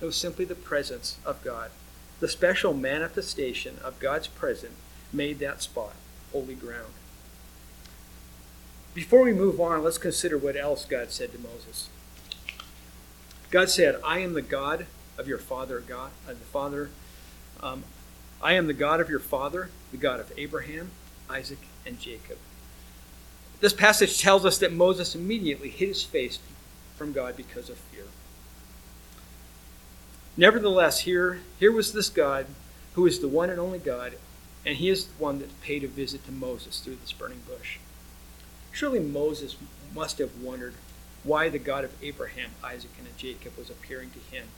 It 0.00 0.04
was 0.04 0.16
simply 0.16 0.44
the 0.44 0.56
presence 0.56 1.18
of 1.24 1.42
God. 1.44 1.70
The 2.18 2.28
special 2.28 2.74
manifestation 2.74 3.78
of 3.84 4.00
God's 4.00 4.26
presence 4.26 4.74
made 5.12 5.38
that 5.38 5.62
spot 5.62 5.94
holy 6.32 6.54
ground. 6.54 6.92
Before 8.92 9.22
we 9.22 9.32
move 9.32 9.60
on, 9.60 9.84
let's 9.84 9.98
consider 9.98 10.36
what 10.36 10.56
else 10.56 10.84
God 10.84 11.12
said 11.12 11.32
to 11.32 11.38
Moses. 11.38 11.88
God 13.50 13.70
said, 13.70 14.00
"I 14.04 14.18
am 14.18 14.32
the 14.34 14.42
God 14.42 14.86
of 15.16 15.28
your 15.28 15.38
father, 15.38 15.78
God, 15.78 16.10
the 16.26 16.34
Father. 16.34 16.90
Um, 17.60 17.84
I 18.42 18.54
am 18.54 18.66
the 18.66 18.72
God 18.72 19.00
of 19.00 19.08
your 19.08 19.20
father, 19.20 19.70
the 19.90 19.96
God 19.96 20.20
of 20.20 20.32
Abraham, 20.36 20.90
Isaac, 21.30 21.60
and 21.86 21.98
Jacob." 21.98 22.38
This 23.60 23.72
passage 23.72 24.18
tells 24.18 24.44
us 24.44 24.58
that 24.58 24.72
Moses 24.72 25.14
immediately 25.14 25.70
hid 25.70 25.88
his 25.88 26.02
face 26.02 26.38
from 26.96 27.12
God 27.12 27.36
because 27.36 27.70
of 27.70 27.78
fear. 27.78 28.04
Nevertheless, 30.36 31.00
here, 31.00 31.40
here 31.58 31.72
was 31.72 31.92
this 31.92 32.08
God 32.08 32.46
who 32.94 33.06
is 33.06 33.20
the 33.20 33.28
one 33.28 33.50
and 33.50 33.58
only 33.58 33.78
God, 33.78 34.18
and 34.66 34.76
he 34.76 34.88
is 34.90 35.06
the 35.06 35.22
one 35.22 35.38
that 35.38 35.60
paid 35.60 35.84
a 35.84 35.88
visit 35.88 36.24
to 36.26 36.32
Moses 36.32 36.80
through 36.80 36.96
this 36.96 37.12
burning 37.12 37.42
bush. 37.46 37.78
Surely 38.72 39.00
Moses 39.00 39.56
must 39.94 40.18
have 40.18 40.36
wondered 40.40 40.74
why 41.22 41.48
the 41.48 41.58
God 41.58 41.84
of 41.84 41.92
Abraham, 42.02 42.50
Isaac, 42.62 42.90
and 42.98 43.16
Jacob 43.16 43.56
was 43.56 43.70
appearing 43.70 44.10
to 44.10 44.18
him. 44.18 44.48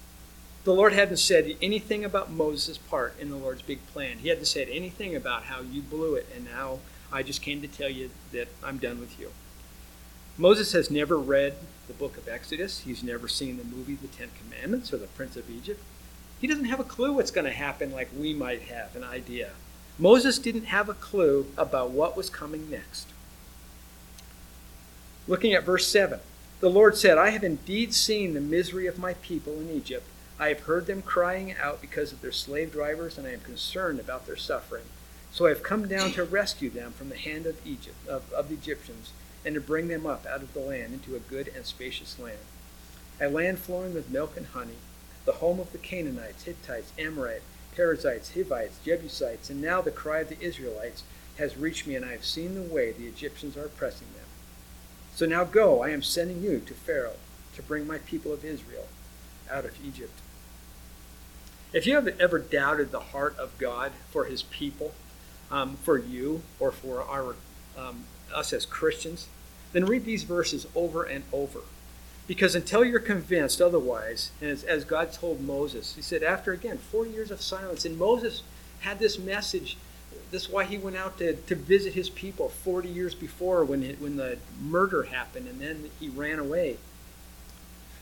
The 0.66 0.74
Lord 0.74 0.94
hadn't 0.94 1.18
said 1.18 1.56
anything 1.62 2.04
about 2.04 2.32
Moses' 2.32 2.76
part 2.76 3.14
in 3.20 3.30
the 3.30 3.36
Lord's 3.36 3.62
big 3.62 3.86
plan. 3.92 4.18
He 4.18 4.30
hadn't 4.30 4.46
said 4.46 4.66
anything 4.68 5.14
about 5.14 5.44
how 5.44 5.60
you 5.60 5.80
blew 5.80 6.16
it, 6.16 6.26
and 6.34 6.44
now 6.44 6.80
I 7.12 7.22
just 7.22 7.40
came 7.40 7.62
to 7.62 7.68
tell 7.68 7.88
you 7.88 8.10
that 8.32 8.48
I'm 8.64 8.78
done 8.78 8.98
with 8.98 9.20
you. 9.20 9.30
Moses 10.36 10.72
has 10.72 10.90
never 10.90 11.18
read 11.18 11.54
the 11.86 11.92
book 11.92 12.16
of 12.16 12.26
Exodus. 12.26 12.80
He's 12.80 13.04
never 13.04 13.28
seen 13.28 13.58
the 13.58 13.62
movie 13.62 13.94
The 13.94 14.08
Ten 14.08 14.30
Commandments 14.42 14.92
or 14.92 14.96
The 14.96 15.06
Prince 15.06 15.36
of 15.36 15.48
Egypt. 15.48 15.80
He 16.40 16.48
doesn't 16.48 16.64
have 16.64 16.80
a 16.80 16.84
clue 16.84 17.12
what's 17.12 17.30
going 17.30 17.44
to 17.44 17.52
happen 17.52 17.92
like 17.92 18.10
we 18.18 18.34
might 18.34 18.62
have 18.62 18.96
an 18.96 19.04
idea. 19.04 19.52
Moses 20.00 20.36
didn't 20.36 20.64
have 20.64 20.88
a 20.88 20.94
clue 20.94 21.46
about 21.56 21.92
what 21.92 22.16
was 22.16 22.28
coming 22.28 22.68
next. 22.68 23.06
Looking 25.28 25.54
at 25.54 25.62
verse 25.62 25.86
7, 25.86 26.18
the 26.58 26.68
Lord 26.70 26.96
said, 26.96 27.18
I 27.18 27.30
have 27.30 27.44
indeed 27.44 27.94
seen 27.94 28.34
the 28.34 28.40
misery 28.40 28.88
of 28.88 28.98
my 28.98 29.14
people 29.14 29.60
in 29.60 29.70
Egypt. 29.70 30.08
I 30.38 30.48
have 30.48 30.60
heard 30.60 30.86
them 30.86 31.02
crying 31.02 31.54
out 31.60 31.80
because 31.80 32.12
of 32.12 32.20
their 32.20 32.32
slave 32.32 32.72
drivers, 32.72 33.16
and 33.16 33.26
I 33.26 33.32
am 33.32 33.40
concerned 33.40 33.98
about 34.00 34.26
their 34.26 34.36
suffering. 34.36 34.84
So 35.32 35.46
I 35.46 35.50
have 35.50 35.62
come 35.62 35.88
down 35.88 36.12
to 36.12 36.24
rescue 36.24 36.70
them 36.70 36.92
from 36.92 37.08
the 37.08 37.16
hand 37.16 37.46
of 37.46 37.64
Egypt 37.66 37.96
of, 38.08 38.32
of 38.32 38.48
the 38.48 38.54
Egyptians 38.54 39.12
and 39.44 39.54
to 39.54 39.60
bring 39.60 39.88
them 39.88 40.06
up 40.06 40.26
out 40.26 40.42
of 40.42 40.52
the 40.52 40.60
land 40.60 40.92
into 40.92 41.14
a 41.14 41.20
good 41.20 41.50
and 41.54 41.64
spacious 41.64 42.18
land, 42.18 42.38
a 43.20 43.28
land 43.28 43.58
flowing 43.58 43.94
with 43.94 44.10
milk 44.10 44.36
and 44.36 44.46
honey, 44.46 44.78
the 45.24 45.32
home 45.32 45.60
of 45.60 45.72
the 45.72 45.78
Canaanites, 45.78 46.44
Hittites, 46.44 46.92
Amorites, 46.98 47.44
Perizzites, 47.74 48.32
Hivites, 48.34 48.78
Jebusites, 48.84 49.50
and 49.50 49.62
now 49.62 49.80
the 49.80 49.90
cry 49.90 50.20
of 50.20 50.30
the 50.30 50.40
Israelites 50.40 51.04
has 51.38 51.56
reached 51.56 51.86
me, 51.86 51.94
and 51.94 52.04
I 52.04 52.12
have 52.12 52.24
seen 52.24 52.54
the 52.54 52.74
way 52.74 52.90
the 52.90 53.06
Egyptians 53.06 53.56
are 53.56 53.66
oppressing 53.66 54.08
them. 54.16 54.26
So 55.14 55.26
now 55.26 55.44
go, 55.44 55.82
I 55.82 55.90
am 55.90 56.02
sending 56.02 56.42
you 56.42 56.60
to 56.60 56.74
Pharaoh 56.74 57.16
to 57.54 57.62
bring 57.62 57.86
my 57.86 57.98
people 57.98 58.32
of 58.32 58.44
Israel 58.44 58.88
out 59.50 59.64
of 59.64 59.76
Egypt. 59.84 60.18
If 61.76 61.86
you 61.86 61.94
have 61.96 62.08
ever 62.18 62.38
doubted 62.38 62.90
the 62.90 63.00
heart 63.00 63.36
of 63.38 63.58
God 63.58 63.92
for 64.10 64.24
his 64.24 64.44
people, 64.44 64.94
um, 65.50 65.76
for 65.76 65.98
you, 65.98 66.40
or 66.58 66.72
for 66.72 67.02
our 67.02 67.36
um, 67.76 68.04
us 68.34 68.54
as 68.54 68.64
Christians, 68.64 69.28
then 69.74 69.84
read 69.84 70.06
these 70.06 70.22
verses 70.22 70.66
over 70.74 71.04
and 71.04 71.24
over. 71.34 71.60
Because 72.26 72.54
until 72.54 72.82
you're 72.82 72.98
convinced 72.98 73.60
otherwise, 73.60 74.30
as, 74.40 74.64
as 74.64 74.86
God 74.86 75.12
told 75.12 75.42
Moses, 75.42 75.94
he 75.96 76.00
said, 76.00 76.22
after 76.22 76.50
again 76.54 76.78
40 76.78 77.10
years 77.10 77.30
of 77.30 77.42
silence, 77.42 77.84
and 77.84 77.98
Moses 77.98 78.42
had 78.80 78.98
this 78.98 79.18
message. 79.18 79.76
This 80.30 80.44
is 80.44 80.48
why 80.48 80.64
he 80.64 80.78
went 80.78 80.96
out 80.96 81.18
to, 81.18 81.34
to 81.34 81.54
visit 81.54 81.92
his 81.92 82.08
people 82.08 82.48
40 82.48 82.88
years 82.88 83.14
before 83.14 83.66
when, 83.66 83.82
it, 83.82 84.00
when 84.00 84.16
the 84.16 84.38
murder 84.62 85.02
happened, 85.02 85.46
and 85.46 85.60
then 85.60 85.90
he 86.00 86.08
ran 86.08 86.38
away. 86.38 86.78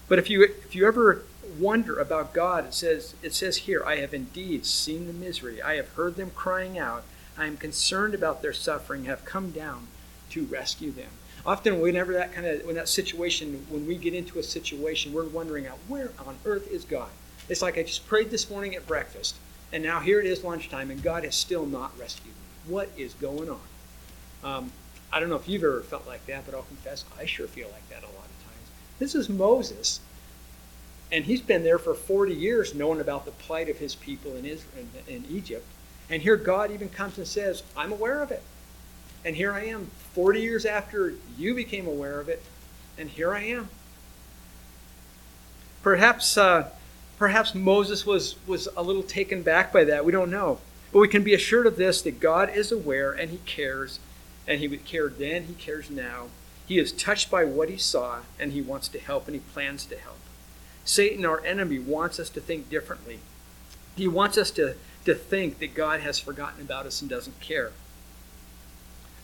But 0.06 0.20
if 0.20 0.30
you, 0.30 0.44
if 0.44 0.76
you 0.76 0.86
ever 0.86 1.24
wonder 1.58 1.98
about 1.98 2.32
God, 2.32 2.66
it 2.66 2.74
says, 2.74 3.14
it 3.22 3.34
says 3.34 3.58
here, 3.58 3.84
I 3.84 3.96
have 3.96 4.14
indeed 4.14 4.66
seen 4.66 5.06
the 5.06 5.12
misery. 5.12 5.62
I 5.62 5.76
have 5.76 5.88
heard 5.90 6.16
them 6.16 6.30
crying 6.34 6.78
out. 6.78 7.04
I 7.36 7.46
am 7.46 7.56
concerned 7.56 8.14
about 8.14 8.42
their 8.42 8.52
suffering, 8.52 9.04
have 9.04 9.24
come 9.24 9.50
down 9.50 9.88
to 10.30 10.44
rescue 10.44 10.90
them. 10.90 11.10
Often, 11.46 11.80
whenever 11.80 12.12
that 12.14 12.32
kind 12.32 12.46
of 12.46 12.64
when 12.64 12.74
that 12.76 12.88
situation, 12.88 13.66
when 13.68 13.86
we 13.86 13.96
get 13.96 14.14
into 14.14 14.38
a 14.38 14.42
situation, 14.42 15.12
we're 15.12 15.24
wondering 15.24 15.66
out 15.66 15.78
where 15.88 16.10
on 16.24 16.36
earth 16.46 16.70
is 16.70 16.84
God? 16.84 17.10
It's 17.48 17.60
like 17.60 17.76
I 17.76 17.82
just 17.82 18.06
prayed 18.06 18.30
this 18.30 18.48
morning 18.48 18.74
at 18.74 18.86
breakfast, 18.86 19.36
and 19.70 19.82
now 19.82 20.00
here 20.00 20.20
it 20.20 20.26
is 20.26 20.42
lunchtime, 20.42 20.90
and 20.90 21.02
God 21.02 21.24
has 21.24 21.34
still 21.34 21.66
not 21.66 21.98
rescued 21.98 22.34
me. 22.34 22.72
What 22.72 22.88
is 22.96 23.12
going 23.14 23.50
on? 23.50 23.60
Um, 24.42 24.72
I 25.12 25.20
don't 25.20 25.28
know 25.28 25.36
if 25.36 25.46
you've 25.46 25.62
ever 25.62 25.82
felt 25.82 26.06
like 26.06 26.24
that, 26.26 26.46
but 26.46 26.54
I'll 26.54 26.62
confess 26.62 27.04
I 27.18 27.26
sure 27.26 27.46
feel 27.46 27.68
like 27.68 27.88
that 27.90 28.02
a 28.02 28.06
lot 28.06 28.24
of 28.24 28.44
times. 28.44 28.70
This 28.98 29.14
is 29.14 29.28
Moses, 29.28 30.00
and 31.14 31.24
he's 31.24 31.40
been 31.40 31.62
there 31.62 31.78
for 31.78 31.94
40 31.94 32.34
years 32.34 32.74
knowing 32.74 33.00
about 33.00 33.24
the 33.24 33.30
plight 33.30 33.68
of 33.68 33.78
his 33.78 33.94
people 33.94 34.34
in, 34.34 34.44
Israel, 34.44 34.84
in, 35.06 35.14
in 35.14 35.24
Egypt. 35.30 35.64
And 36.10 36.20
here 36.20 36.36
God 36.36 36.72
even 36.72 36.88
comes 36.88 37.18
and 37.18 37.26
says, 37.26 37.62
I'm 37.76 37.92
aware 37.92 38.20
of 38.20 38.32
it. 38.32 38.42
And 39.24 39.36
here 39.36 39.52
I 39.52 39.66
am, 39.66 39.92
40 40.14 40.40
years 40.40 40.66
after 40.66 41.14
you 41.38 41.54
became 41.54 41.86
aware 41.86 42.18
of 42.18 42.28
it, 42.28 42.42
and 42.98 43.08
here 43.08 43.32
I 43.32 43.44
am. 43.44 43.68
Perhaps, 45.84 46.36
uh, 46.36 46.70
perhaps 47.16 47.54
Moses 47.54 48.04
was, 48.04 48.34
was 48.48 48.68
a 48.76 48.82
little 48.82 49.04
taken 49.04 49.44
back 49.44 49.72
by 49.72 49.84
that. 49.84 50.04
We 50.04 50.10
don't 50.10 50.32
know. 50.32 50.58
But 50.92 50.98
we 50.98 51.08
can 51.08 51.22
be 51.22 51.32
assured 51.32 51.68
of 51.68 51.76
this 51.76 52.02
that 52.02 52.18
God 52.18 52.50
is 52.52 52.72
aware 52.72 53.12
and 53.12 53.30
he 53.30 53.38
cares. 53.46 54.00
And 54.48 54.58
he 54.58 54.68
cared 54.78 55.18
then, 55.18 55.44
he 55.44 55.54
cares 55.54 55.90
now. 55.90 56.26
He 56.66 56.80
is 56.80 56.90
touched 56.90 57.30
by 57.30 57.44
what 57.44 57.68
he 57.68 57.76
saw, 57.76 58.20
and 58.40 58.52
he 58.52 58.60
wants 58.60 58.88
to 58.88 58.98
help, 58.98 59.28
and 59.28 59.34
he 59.34 59.40
plans 59.40 59.84
to 59.86 59.96
help. 59.96 60.18
Satan, 60.84 61.24
our 61.24 61.44
enemy, 61.44 61.78
wants 61.78 62.20
us 62.20 62.28
to 62.30 62.40
think 62.40 62.68
differently. 62.68 63.18
He 63.96 64.08
wants 64.08 64.36
us 64.36 64.50
to, 64.52 64.74
to 65.04 65.14
think 65.14 65.58
that 65.58 65.74
God 65.74 66.00
has 66.00 66.18
forgotten 66.18 66.60
about 66.60 66.86
us 66.86 67.00
and 67.00 67.08
doesn't 67.08 67.40
care. 67.40 67.72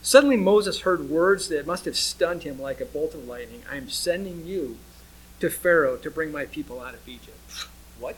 Suddenly 0.02 0.36
Moses 0.36 0.80
heard 0.80 1.10
words 1.10 1.48
that 1.48 1.66
must 1.66 1.84
have 1.84 1.96
stunned 1.96 2.44
him 2.44 2.60
like 2.60 2.80
a 2.80 2.86
bolt 2.86 3.14
of 3.14 3.28
lightning. 3.28 3.62
I 3.70 3.76
am 3.76 3.90
sending 3.90 4.46
you 4.46 4.78
to 5.40 5.50
Pharaoh 5.50 5.96
to 5.96 6.10
bring 6.10 6.32
my 6.32 6.46
people 6.46 6.80
out 6.80 6.94
of 6.94 7.06
Egypt. 7.08 7.36
What? 7.98 8.16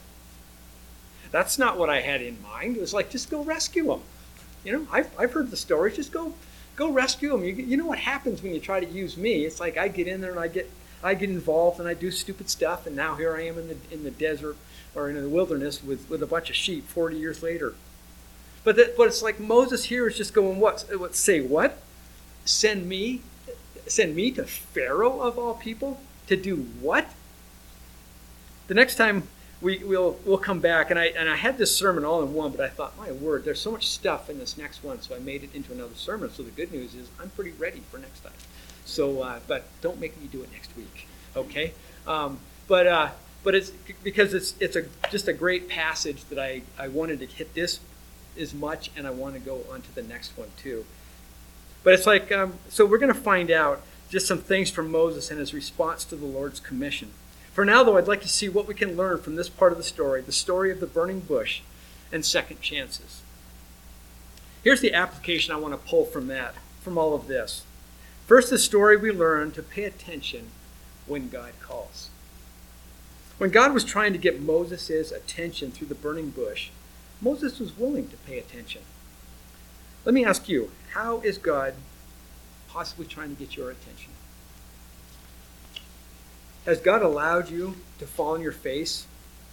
That's 1.32 1.58
not 1.58 1.76
what 1.76 1.90
I 1.90 2.02
had 2.02 2.22
in 2.22 2.40
mind. 2.40 2.76
It 2.76 2.80
was 2.80 2.94
like, 2.94 3.10
just 3.10 3.30
go 3.30 3.42
rescue 3.42 3.86
them. 3.86 4.02
You 4.62 4.74
know, 4.74 4.86
I've, 4.92 5.10
I've 5.18 5.32
heard 5.32 5.50
the 5.50 5.56
stories. 5.56 5.96
Just 5.96 6.12
go 6.12 6.34
go 6.76 6.90
rescue 6.92 7.30
them. 7.30 7.44
You, 7.44 7.52
you 7.52 7.76
know 7.76 7.86
what 7.86 7.98
happens 7.98 8.42
when 8.42 8.54
you 8.54 8.60
try 8.60 8.78
to 8.78 8.86
use 8.86 9.16
me? 9.16 9.44
It's 9.44 9.58
like 9.58 9.76
I 9.76 9.88
get 9.88 10.06
in 10.06 10.20
there 10.20 10.30
and 10.30 10.38
I 10.38 10.48
get 10.48 10.70
I 11.02 11.14
get 11.14 11.30
involved 11.30 11.80
and 11.80 11.88
I 11.88 11.94
do 11.94 12.10
stupid 12.10 12.48
stuff, 12.48 12.86
and 12.86 12.94
now 12.94 13.16
here 13.16 13.36
I 13.36 13.42
am 13.42 13.58
in 13.58 13.68
the 13.68 13.76
in 13.90 14.04
the 14.04 14.10
desert 14.10 14.56
or 14.94 15.08
in 15.08 15.20
the 15.20 15.28
wilderness 15.28 15.82
with, 15.82 16.08
with 16.10 16.22
a 16.22 16.26
bunch 16.26 16.50
of 16.50 16.56
sheep 16.56 16.86
40 16.86 17.16
years 17.16 17.42
later. 17.42 17.74
But 18.64 18.76
that, 18.76 18.96
but 18.96 19.08
it's 19.08 19.22
like 19.22 19.40
Moses 19.40 19.84
here 19.84 20.06
is 20.06 20.16
just 20.16 20.34
going 20.34 20.60
what 20.60 20.84
what 20.96 21.14
say 21.14 21.40
what? 21.40 21.82
Send 22.44 22.88
me 22.88 23.22
send 23.86 24.14
me 24.14 24.30
to 24.32 24.44
Pharaoh 24.44 25.20
of 25.20 25.38
all 25.38 25.54
people 25.54 26.00
to 26.28 26.36
do 26.36 26.56
what? 26.80 27.08
The 28.68 28.74
next 28.74 28.96
time 28.96 29.28
we, 29.60 29.78
will 29.78 30.18
we'll 30.24 30.38
come 30.38 30.60
back 30.60 30.90
and 30.90 30.98
I 30.98 31.06
and 31.06 31.28
I 31.28 31.36
had 31.36 31.58
this 31.58 31.76
sermon 31.76 32.04
all 32.04 32.22
in 32.22 32.34
one, 32.34 32.52
but 32.52 32.60
I 32.60 32.68
thought, 32.68 32.96
my 32.98 33.12
word, 33.12 33.44
there's 33.44 33.60
so 33.60 33.70
much 33.70 33.88
stuff 33.88 34.30
in 34.30 34.38
this 34.38 34.56
next 34.56 34.82
one, 34.84 35.00
so 35.00 35.14
I 35.14 35.18
made 35.18 35.42
it 35.42 35.50
into 35.54 35.72
another 35.72 35.94
sermon. 35.94 36.30
So 36.32 36.42
the 36.42 36.50
good 36.50 36.72
news 36.72 36.94
is 36.94 37.08
I'm 37.20 37.30
pretty 37.30 37.52
ready 37.52 37.82
for 37.90 37.98
next 37.98 38.20
time. 38.20 38.32
So, 38.84 39.22
uh, 39.22 39.40
but 39.46 39.64
don't 39.80 40.00
make 40.00 40.20
me 40.20 40.26
do 40.26 40.42
it 40.42 40.52
next 40.52 40.76
week, 40.76 41.08
okay? 41.36 41.72
Um, 42.06 42.38
but 42.66 42.86
uh, 42.86 43.08
but 43.44 43.54
it's 43.54 43.70
because 44.02 44.34
it's 44.34 44.54
it's 44.60 44.76
a 44.76 44.84
just 45.10 45.28
a 45.28 45.32
great 45.32 45.68
passage 45.68 46.24
that 46.26 46.38
I 46.38 46.62
I 46.78 46.88
wanted 46.88 47.20
to 47.20 47.26
hit 47.26 47.54
this 47.54 47.80
as 48.38 48.54
much, 48.54 48.90
and 48.96 49.06
I 49.06 49.10
want 49.10 49.34
to 49.34 49.40
go 49.40 49.60
on 49.70 49.82
to 49.82 49.94
the 49.94 50.02
next 50.02 50.36
one 50.36 50.48
too. 50.56 50.84
But 51.84 51.94
it's 51.94 52.06
like 52.06 52.30
um, 52.32 52.54
so 52.68 52.86
we're 52.86 52.98
going 52.98 53.12
to 53.12 53.20
find 53.20 53.50
out 53.50 53.82
just 54.10 54.26
some 54.26 54.38
things 54.38 54.70
from 54.70 54.90
Moses 54.90 55.30
and 55.30 55.40
his 55.40 55.54
response 55.54 56.04
to 56.06 56.16
the 56.16 56.26
Lord's 56.26 56.60
commission. 56.60 57.10
For 57.52 57.64
now, 57.64 57.82
though, 57.82 57.98
I'd 57.98 58.08
like 58.08 58.22
to 58.22 58.28
see 58.28 58.48
what 58.48 58.66
we 58.66 58.74
can 58.74 58.96
learn 58.96 59.18
from 59.18 59.36
this 59.36 59.48
part 59.48 59.72
of 59.72 59.78
the 59.78 59.84
story, 59.84 60.22
the 60.22 60.32
story 60.32 60.70
of 60.70 60.80
the 60.80 60.86
burning 60.86 61.20
bush 61.20 61.60
and 62.10 62.24
second 62.24 62.60
chances. 62.60 63.22
Here's 64.62 64.80
the 64.80 64.94
application 64.94 65.52
I 65.52 65.58
want 65.58 65.74
to 65.74 65.90
pull 65.90 66.04
from 66.04 66.28
that, 66.28 66.54
from 66.80 66.96
all 66.96 67.14
of 67.14 67.26
this. 67.26 67.64
First, 68.32 68.48
the 68.48 68.56
story 68.56 68.96
we 68.96 69.12
learn 69.12 69.50
to 69.50 69.62
pay 69.62 69.84
attention 69.84 70.46
when 71.06 71.28
God 71.28 71.52
calls. 71.60 72.08
When 73.36 73.50
God 73.50 73.74
was 73.74 73.84
trying 73.84 74.14
to 74.14 74.18
get 74.18 74.40
Moses' 74.40 75.12
attention 75.12 75.70
through 75.70 75.88
the 75.88 75.94
burning 75.94 76.30
bush, 76.30 76.70
Moses 77.20 77.60
was 77.60 77.76
willing 77.76 78.08
to 78.08 78.16
pay 78.16 78.38
attention. 78.38 78.80
Let 80.06 80.14
me 80.14 80.24
ask 80.24 80.48
you, 80.48 80.70
how 80.94 81.20
is 81.20 81.36
God 81.36 81.74
possibly 82.68 83.04
trying 83.04 83.36
to 83.36 83.38
get 83.38 83.54
your 83.54 83.70
attention? 83.70 84.12
Has 86.64 86.80
God 86.80 87.02
allowed 87.02 87.50
you 87.50 87.76
to 87.98 88.06
fall 88.06 88.32
on 88.32 88.40
your 88.40 88.50
face, 88.50 89.06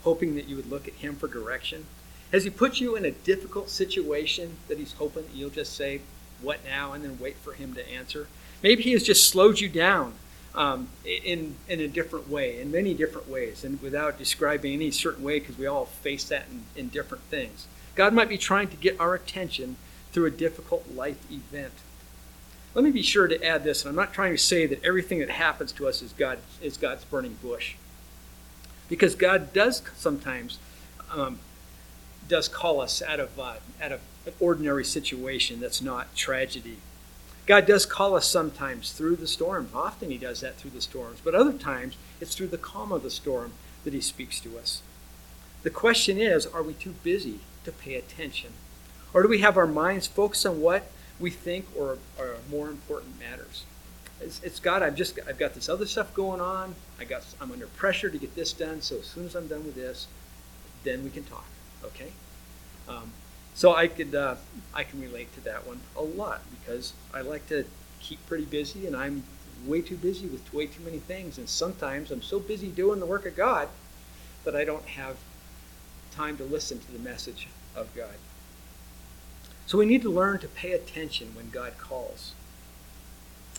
hoping 0.04 0.36
that 0.36 0.48
you 0.48 0.56
would 0.56 0.72
look 0.72 0.88
at 0.88 0.94
Him 0.94 1.18
for 1.18 1.28
direction? 1.28 1.86
Has 2.32 2.46
He 2.46 2.50
put 2.50 2.80
you 2.80 2.96
in 2.96 3.04
a 3.04 3.12
difficult 3.12 3.70
situation 3.70 4.56
that 4.70 4.78
He's 4.78 4.94
hoping 4.94 5.24
that 5.24 5.36
you'll 5.36 5.50
just 5.50 5.76
say, 5.76 6.00
What 6.42 6.64
now? 6.64 6.94
and 6.94 7.04
then 7.04 7.20
wait 7.20 7.36
for 7.36 7.52
Him 7.52 7.74
to 7.74 7.86
answer? 7.86 8.30
Maybe 8.62 8.84
He 8.84 8.92
has 8.92 9.04
just 9.04 9.30
slowed 9.30 9.60
you 9.60 9.70
down 9.70 10.14
um, 10.56 10.90
in, 11.06 11.56
in 11.68 11.80
a 11.80 11.88
different 11.88 12.30
way, 12.30 12.60
in 12.60 12.72
many 12.72 12.94
different 12.94 13.30
ways, 13.30 13.64
and 13.64 13.82
without 13.82 14.18
describing 14.18 14.74
any 14.74 14.92
certain 14.92 15.24
way, 15.24 15.40
because 15.40 15.58
we 15.58 15.68
all 15.68 15.86
face 15.86 16.26
that 16.26 16.46
in, 16.50 16.64
in 16.76 16.88
different 16.90 17.24
things. 17.26 17.68
God 17.96 18.14
might 18.14 18.30
be 18.30 18.38
trying 18.38 18.68
to 18.70 18.78
get 18.78 19.00
our 19.00 19.14
attention 19.14 19.76
through 20.12 20.26
a 20.26 20.32
difficult 20.32 20.92
life 20.94 21.20
event. 21.32 21.74
Let 22.74 22.84
me 22.84 22.92
be 22.92 23.02
sure 23.02 23.28
to 23.28 23.44
add 23.44 23.64
this, 23.64 23.84
and 23.84 23.90
I'm 23.90 23.96
not 23.96 24.14
trying 24.14 24.34
to 24.34 24.38
say 24.38 24.66
that 24.68 24.84
everything 24.84 25.20
that 25.20 25.30
happens 25.30 25.72
to 25.74 25.88
us 25.88 26.02
is, 26.02 26.14
God, 26.14 26.40
is 26.62 26.78
God's 26.78 27.04
burning 27.06 27.38
bush. 27.42 27.76
Because 28.88 29.16
God 29.16 29.54
does 29.54 29.82
sometimes 29.96 30.60
um, 31.12 31.40
does 32.28 32.48
call 32.48 32.80
us 32.80 33.02
out 33.02 33.20
of, 33.20 33.38
uh, 33.40 33.56
out 33.82 33.92
of 33.92 34.02
an 34.26 34.34
ordinary 34.40 34.86
situation 34.86 35.60
that's 35.60 35.82
not 35.82 36.16
tragedy. 36.16 36.78
God 37.50 37.66
does 37.66 37.86
call 37.86 38.16
us 38.16 38.28
sometimes 38.28 38.94
through 38.94 39.18
the 39.18 39.28
storm. 39.28 39.70
Often 39.74 40.12
He 40.12 40.18
does 40.18 40.40
that 40.40 40.56
through 40.56 40.72
the 40.72 40.82
storms, 40.82 41.20
but 41.22 41.36
other 41.36 41.52
times 41.52 41.98
it's 42.22 42.36
through 42.36 42.48
the 42.48 42.58
calm 42.58 42.94
of 42.94 43.04
the 43.04 43.10
storm 43.10 43.52
that 43.84 43.94
He 43.94 44.00
speaks 44.00 44.40
to 44.42 44.58
us. 44.58 44.82
The 45.64 45.70
question 45.70 46.18
is 46.18 46.46
are 46.46 46.64
we 46.64 46.74
too 46.74 46.94
busy 47.04 47.40
to 47.66 47.74
pay 47.74 47.96
attention? 47.96 48.52
Or 49.14 49.24
do 49.24 49.28
we 49.28 49.40
have 49.40 49.58
our 49.58 49.68
minds 49.68 50.08
focused 50.08 50.46
on 50.46 50.62
what 50.62 50.90
we 51.20 51.30
think 51.30 51.66
or 51.76 51.98
are 52.18 52.36
more 52.50 52.70
important 52.70 53.20
matters. 53.20 53.66
It's, 54.22 54.42
it's 54.44 54.60
God. 54.60 54.84
I've 54.84 54.96
just 54.96 55.20
I've 55.28 55.38
got 55.38 55.54
this 55.54 55.70
other 55.70 55.86
stuff 55.86 56.14
going 56.14 56.42
on. 56.42 56.76
I 57.00 57.04
got 57.04 57.26
I'm 57.42 57.52
under 57.52 57.68
pressure 57.68 58.10
to 58.10 58.18
get 58.18 58.36
this 58.36 58.54
done. 58.54 58.82
So 58.82 58.98
as 58.98 59.06
soon 59.06 59.26
as 59.26 59.36
I'm 59.36 59.48
done 59.48 59.66
with 59.66 59.76
this, 59.76 60.08
then 60.84 61.04
we 61.04 61.10
can 61.10 61.24
talk. 61.24 61.46
Okay. 61.84 62.12
Um, 62.88 63.12
so 63.60 63.76
I 63.76 63.90
could 63.90 64.16
uh, 64.16 64.36
I 64.74 64.86
can 64.86 65.02
relate 65.02 65.34
to 65.34 65.42
that 65.42 65.68
one 65.68 65.82
a 65.98 66.02
lot 66.02 66.44
because 66.50 66.94
I 67.14 67.20
like 67.20 67.46
to 67.50 67.66
keep 68.00 68.26
pretty 68.26 68.46
busy 68.46 68.88
and 68.88 68.96
I'm 68.96 69.24
way 69.66 69.82
too 69.82 69.98
busy 69.98 70.28
with 70.28 70.54
way 70.54 70.68
too 70.68 70.82
many 70.82 71.00
things 71.00 71.38
and 71.38 71.50
sometimes 71.50 72.10
I'm 72.10 72.22
so 72.22 72.40
busy 72.40 72.68
doing 72.70 73.02
the 73.02 73.06
work 73.06 73.26
of 73.26 73.36
God 73.36 73.68
that 74.46 74.56
I 74.56 74.64
don't 74.64 74.86
have 74.86 75.18
time 76.16 76.38
to 76.38 76.46
listen 76.46 76.80
to 76.80 76.92
the 76.94 77.00
message 77.00 77.50
of 77.76 77.94
God. 77.94 78.16
So 79.66 79.78
we 79.78 79.86
need 79.86 80.04
to 80.04 80.10
learn 80.10 80.40
to 80.40 80.48
pay 80.48 80.72
attention 80.72 81.36
when 81.36 81.50
God 81.50 81.78
calls. 81.78 82.36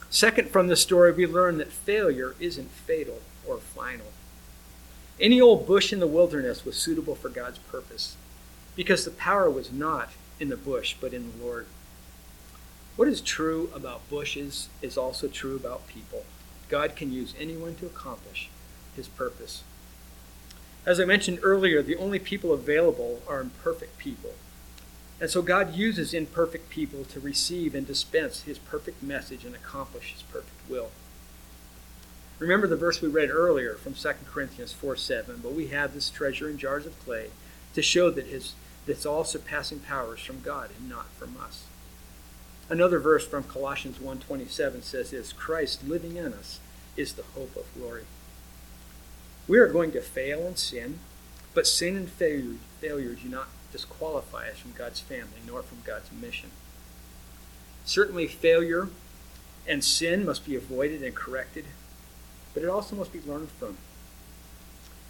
Second, 0.09 0.49
from 0.49 0.69
the 0.69 0.77
story, 0.77 1.13
we 1.13 1.27
learn 1.27 1.59
that 1.59 1.71
failure 1.71 2.37
isn't 2.41 2.71
fatal 2.71 3.21
or 3.47 3.59
final. 3.59 4.13
Any 5.21 5.43
old 5.43 5.67
bush 5.67 5.93
in 5.93 6.01
the 6.01 6.07
wilderness 6.07 6.65
was 6.65 6.77
suitable 6.77 7.17
for 7.17 7.29
God's 7.29 7.59
purpose 7.59 8.17
because 8.77 9.05
the 9.05 9.11
power 9.11 9.51
was 9.51 9.73
not 9.73 10.11
in 10.39 10.49
the 10.49 10.57
bush, 10.57 10.97
but 11.01 11.13
in 11.13 11.31
the 11.31 11.45
Lord. 11.45 11.67
What 12.97 13.09
is 13.09 13.21
true 13.21 13.71
about 13.75 14.09
bushes 14.11 14.69
is 14.83 14.97
also 14.97 15.29
true 15.29 15.57
about 15.57 15.89
people. 15.89 16.25
God 16.69 16.97
can 16.97 17.13
use 17.13 17.35
anyone 17.39 17.75
to 17.77 17.87
accomplish 17.87 18.49
his 18.95 19.09
purpose. 19.09 19.63
As 20.87 20.99
I 20.99 21.05
mentioned 21.05 21.41
earlier, 21.43 21.83
the 21.83 21.97
only 21.97 22.19
people 22.19 22.53
available 22.53 23.23
are 23.29 23.41
imperfect 23.41 23.99
people. 23.99 24.35
And 25.21 25.29
so 25.29 25.43
God 25.43 25.75
uses 25.75 26.15
imperfect 26.15 26.71
people 26.71 27.05
to 27.05 27.21
receive 27.21 27.75
and 27.75 27.87
dispense 27.87 28.43
his 28.43 28.59
perfect 28.59 29.03
message 29.03 29.45
and 29.45 29.55
accomplish 29.55 30.13
his 30.15 30.23
perfect 30.23 30.69
will. 30.69 30.91
Remember 32.39 32.67
the 32.67 32.77
verse 32.77 33.03
we 33.03 33.09
read 33.09 33.29
earlier 33.29 33.75
from 33.75 33.93
2 33.93 34.09
Corinthians 34.33 34.73
4 34.73 34.97
7. 34.97 35.41
But 35.43 35.53
we 35.53 35.67
have 35.67 35.93
this 35.93 36.09
treasure 36.09 36.49
in 36.49 36.57
jars 36.57 36.87
of 36.87 36.99
clay 37.05 37.29
to 37.75 37.83
show 37.83 38.11
that 38.11 38.27
his 38.27 38.55
that's 38.87 39.07
all 39.07 39.25
surpassing 39.25 39.81
power 39.81 40.15
is 40.17 40.21
from 40.21 40.41
God 40.41 40.71
and 40.79 40.89
not 40.89 41.11
from 41.11 41.37
us. 41.41 41.65
Another 42.69 42.99
verse 42.99 43.27
from 43.27 43.45
Colossians 43.45 43.99
1:27 43.99 44.83
says 44.83 45.11
this, 45.11 45.33
Christ 45.33 45.87
living 45.87 46.17
in 46.17 46.33
us 46.33 46.61
is 46.97 47.13
the 47.13 47.23
hope 47.35 47.57
of 47.57 47.73
glory. 47.75 48.05
We 49.47 49.59
are 49.59 49.69
going 49.69 49.93
to 49.93 50.01
fail 50.01 50.47
and 50.47 50.59
sin, 50.59 51.01
but 51.55 51.67
sin 51.67 51.97
and 51.97 52.09
failure, 52.09 52.57
failure 52.81 53.15
do 53.15 53.29
not 53.29 53.49
disqualify 53.73 54.49
us 54.49 54.59
from 54.59 54.73
God's 54.73 55.01
family 55.01 55.41
nor 55.47 55.63
from 55.63 55.79
God's 55.85 56.11
mission. 56.13 56.51
Certainly, 57.85 58.29
failure 58.29 58.89
and 59.67 59.85
sin 59.85 60.25
must 60.25 60.47
be 60.47 60.57
avoided 60.57 61.03
and 61.03 61.15
corrected, 61.15 61.65
but 62.55 62.63
it 62.63 62.69
also 62.69 62.97
must 62.97 63.13
be 63.13 63.21
learned 63.21 63.51
from. 63.51 63.79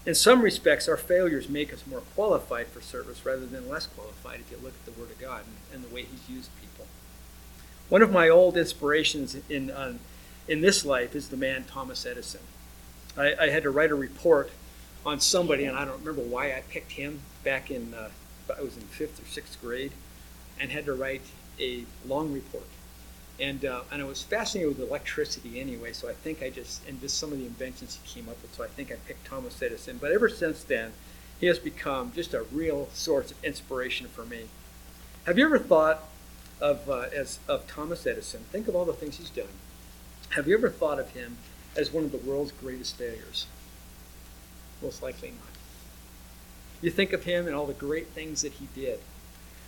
In 0.07 0.15
some 0.15 0.41
respects, 0.41 0.89
our 0.89 0.97
failures 0.97 1.49
make 1.49 1.73
us 1.73 1.87
more 1.87 2.01
qualified 2.15 2.69
for 2.69 2.81
service 2.81 3.25
rather 3.27 3.45
than 3.45 3.69
less 3.69 3.87
qualified 3.87 4.41
if 4.41 4.51
you 4.51 4.57
look 4.57 4.73
at 4.73 4.87
the 4.87 4.99
Word 4.99 5.11
of 5.11 5.19
God 5.19 5.45
and, 5.45 5.83
and 5.83 5.91
the 5.91 5.95
way 5.95 6.03
He's 6.03 6.29
used 6.29 6.51
people. 6.61 6.87
One 7.91 8.03
of 8.03 8.11
my 8.11 8.29
old 8.29 8.57
inspirations 8.57 9.37
in, 9.51 9.71
uh, 9.71 9.95
in 10.49 10.63
this 10.63 10.85
life 10.85 11.15
is 11.15 11.29
the 11.29 11.37
man 11.37 11.65
Thomas 11.65 12.07
Edison. 12.07 12.41
I, 13.17 13.35
I, 13.39 13.49
had 13.51 13.65
to 13.65 13.71
write 13.71 13.91
a 13.91 13.95
report 13.95 14.51
on 15.05 15.21
somebody, 15.21 15.65
and 15.65 15.77
I 15.77 15.85
don't 15.85 15.99
remember 15.99 16.23
why 16.23 16.53
I 16.53 16.63
picked 16.69 16.93
him 16.93 17.21
back 17.45 17.71
in, 17.71 17.93
uh, 17.93 18.09
I 18.57 18.63
was 18.63 18.77
in 18.77 18.85
fifth 18.85 19.21
or 19.21 19.27
sixth 19.27 19.61
grade, 19.61 19.93
and 20.59 20.71
had 20.71 20.87
to 20.87 20.95
write 20.95 21.23
a 21.59 21.85
long 22.07 22.33
report. 22.33 22.65
And, 23.41 23.65
uh, 23.65 23.81
and 23.91 24.03
I 24.03 24.05
was 24.05 24.23
fascinated 24.23 24.77
with 24.77 24.87
electricity 24.87 25.61
anyway, 25.61 25.93
so 25.95 26.09
I 26.09 26.13
think 26.13 26.43
I 26.43 26.51
just, 26.51 26.87
and 26.87 27.01
just 27.01 27.19
some 27.19 27.33
of 27.33 27.39
the 27.39 27.47
inventions 27.47 27.99
he 28.03 28.21
came 28.21 28.29
up 28.29 28.41
with, 28.43 28.55
so 28.55 28.65
I 28.65 28.67
think 28.69 28.93
I 28.93 28.97
picked 29.07 29.27
Thomas 29.27 29.63
Edison. 29.63 29.99
But 29.99 30.13
ever 30.13 30.29
since 30.29 30.63
then, 30.63 30.93
he 31.41 31.47
has 31.47 31.59
become 31.59 32.13
just 32.15 32.35
a 32.35 32.43
real 32.53 32.89
source 32.93 33.31
of 33.31 33.43
inspiration 33.43 34.09
for 34.09 34.27
me. 34.27 34.45
Have 35.25 35.39
you 35.39 35.47
ever 35.47 35.59
thought 35.59 36.05
of, 36.61 36.89
uh, 36.91 37.07
as, 37.17 37.39
of 37.49 37.67
Thomas 37.67 38.07
Edison? 38.07 38.41
Think 38.53 38.69
of 38.69 38.77
all 38.77 38.85
the 38.85 38.93
things 38.93 39.17
he's 39.17 39.31
done. 39.31 39.47
Have 40.31 40.47
you 40.47 40.55
ever 40.55 40.69
thought 40.69 40.99
of 40.99 41.11
him 41.13 41.39
as 41.77 41.91
one 41.91 42.05
of 42.05 42.13
the 42.13 42.19
world's 42.19 42.53
greatest 42.53 42.97
failures? 42.97 43.47
Most 44.83 45.03
likely 45.03 45.31
not. 45.31 45.49
You 46.83 46.91
think 46.91 47.15
of 47.15 47.25
him 47.25 47.47
and 47.47 47.57
all 47.57 47.67
the 47.67 47.73
great 47.73 48.09
things 48.09 48.43
that 48.43 48.53
he 48.53 48.69
did. 48.75 49.01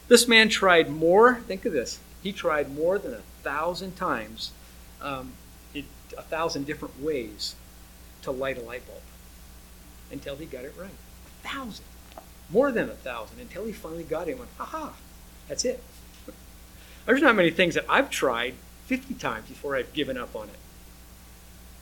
This 0.09 0.29
man 0.29 0.51
tried 0.51 0.91
more, 0.91 1.37
think 1.47 1.65
of 1.65 1.73
this, 1.73 1.99
he 2.23 2.33
tried 2.33 2.75
more 2.75 2.99
than 2.99 3.15
a 3.15 3.23
thousand 3.43 3.97
times, 3.97 4.53
um, 5.01 5.33
it, 5.75 5.85
a 6.17 6.23
thousand 6.23 6.67
different 6.67 7.03
ways 7.03 7.57
to 8.23 8.31
light 8.31 8.59
a 8.59 8.63
light 8.63 8.87
bulb 8.87 9.01
until 10.11 10.37
he 10.37 10.47
got 10.47 10.65
it 10.65 10.75
right. 10.79 10.91
A 10.91 11.49
thousand. 11.49 11.85
More 12.51 12.71
than 12.71 12.89
a 12.89 12.95
thousand 12.95 13.41
until 13.41 13.65
he 13.65 13.73
finally 13.73 14.05
got 14.05 14.29
it 14.29 14.33
and 14.33 14.41
went, 14.41 14.51
aha, 14.61 14.93
that's 15.49 15.65
it. 15.65 15.83
There's 17.07 17.23
not 17.23 17.35
many 17.35 17.51
things 17.51 17.75
that 17.75 17.87
I've 17.89 18.11
tried 18.11 18.55
50 18.87 19.15
times 19.15 19.49
before 19.49 19.75
I've 19.75 19.93
given 19.93 20.17
up 20.17 20.37
on 20.37 20.49
it. 20.49 20.59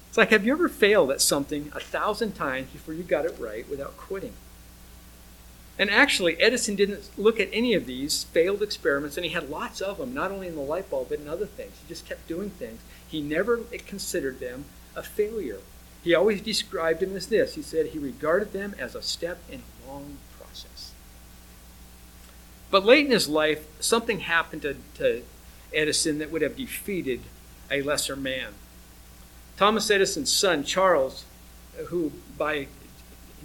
It's 0.08 0.16
like, 0.16 0.30
have 0.30 0.46
you 0.46 0.52
ever 0.52 0.68
failed 0.68 1.10
at 1.10 1.20
something 1.20 1.70
a 1.74 1.80
thousand 1.80 2.32
times 2.32 2.70
before 2.70 2.94
you 2.94 3.02
got 3.02 3.24
it 3.24 3.36
right 3.38 3.68
without 3.68 3.96
quitting? 3.96 4.32
And 5.78 5.90
actually, 5.90 6.36
Edison 6.40 6.76
didn't 6.76 7.08
look 7.16 7.40
at 7.40 7.48
any 7.52 7.74
of 7.74 7.86
these 7.86 8.24
failed 8.24 8.62
experiments, 8.62 9.16
and 9.16 9.24
he 9.24 9.32
had 9.32 9.48
lots 9.48 9.80
of 9.80 9.98
them, 9.98 10.12
not 10.12 10.30
only 10.30 10.46
in 10.46 10.54
the 10.54 10.60
light 10.60 10.90
bulb, 10.90 11.08
but 11.08 11.20
in 11.20 11.28
other 11.28 11.46
things. 11.46 11.72
He 11.80 11.88
just 11.88 12.06
kept 12.06 12.28
doing 12.28 12.50
things. 12.50 12.80
He 13.06 13.22
never 13.22 13.58
considered 13.86 14.40
them 14.40 14.66
a 14.94 15.02
failure. 15.02 15.60
He 16.02 16.14
always 16.14 16.40
described 16.40 17.00
them 17.00 17.14
as 17.16 17.26
this 17.26 17.54
he 17.54 17.62
said 17.62 17.86
he 17.86 17.98
regarded 17.98 18.52
them 18.52 18.74
as 18.78 18.94
a 18.94 19.02
step 19.02 19.38
in 19.50 19.62
a 19.62 19.90
long 19.90 20.18
process. 20.38 20.92
But 22.70 22.84
late 22.84 23.06
in 23.06 23.12
his 23.12 23.28
life, 23.28 23.66
something 23.80 24.20
happened 24.20 24.62
to, 24.62 24.76
to 24.96 25.22
Edison 25.74 26.18
that 26.18 26.30
would 26.30 26.42
have 26.42 26.56
defeated 26.56 27.20
a 27.70 27.82
lesser 27.82 28.16
man. 28.16 28.54
Thomas 29.56 29.90
Edison's 29.90 30.32
son, 30.32 30.64
Charles, 30.64 31.24
who 31.88 32.12
by 32.38 32.68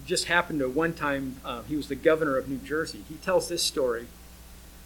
just 0.05 0.25
happened 0.25 0.59
to 0.59 0.69
one 0.69 0.93
time, 0.93 1.37
uh, 1.43 1.63
he 1.63 1.75
was 1.75 1.87
the 1.87 1.95
governor 1.95 2.37
of 2.37 2.47
New 2.47 2.57
Jersey. 2.57 3.03
He 3.09 3.15
tells 3.15 3.49
this 3.49 3.63
story 3.63 4.07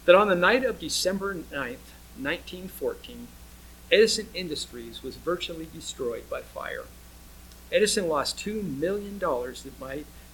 that 0.06 0.14
on 0.14 0.28
the 0.28 0.34
night 0.34 0.64
of 0.64 0.80
December 0.80 1.34
9th, 1.34 1.92
1914, 2.18 3.28
Edison 3.92 4.28
Industries 4.34 5.02
was 5.02 5.16
virtually 5.16 5.68
destroyed 5.72 6.28
by 6.30 6.42
fire. 6.42 6.84
Edison 7.72 8.08
lost 8.08 8.38
$2 8.38 8.78
million 8.78 9.18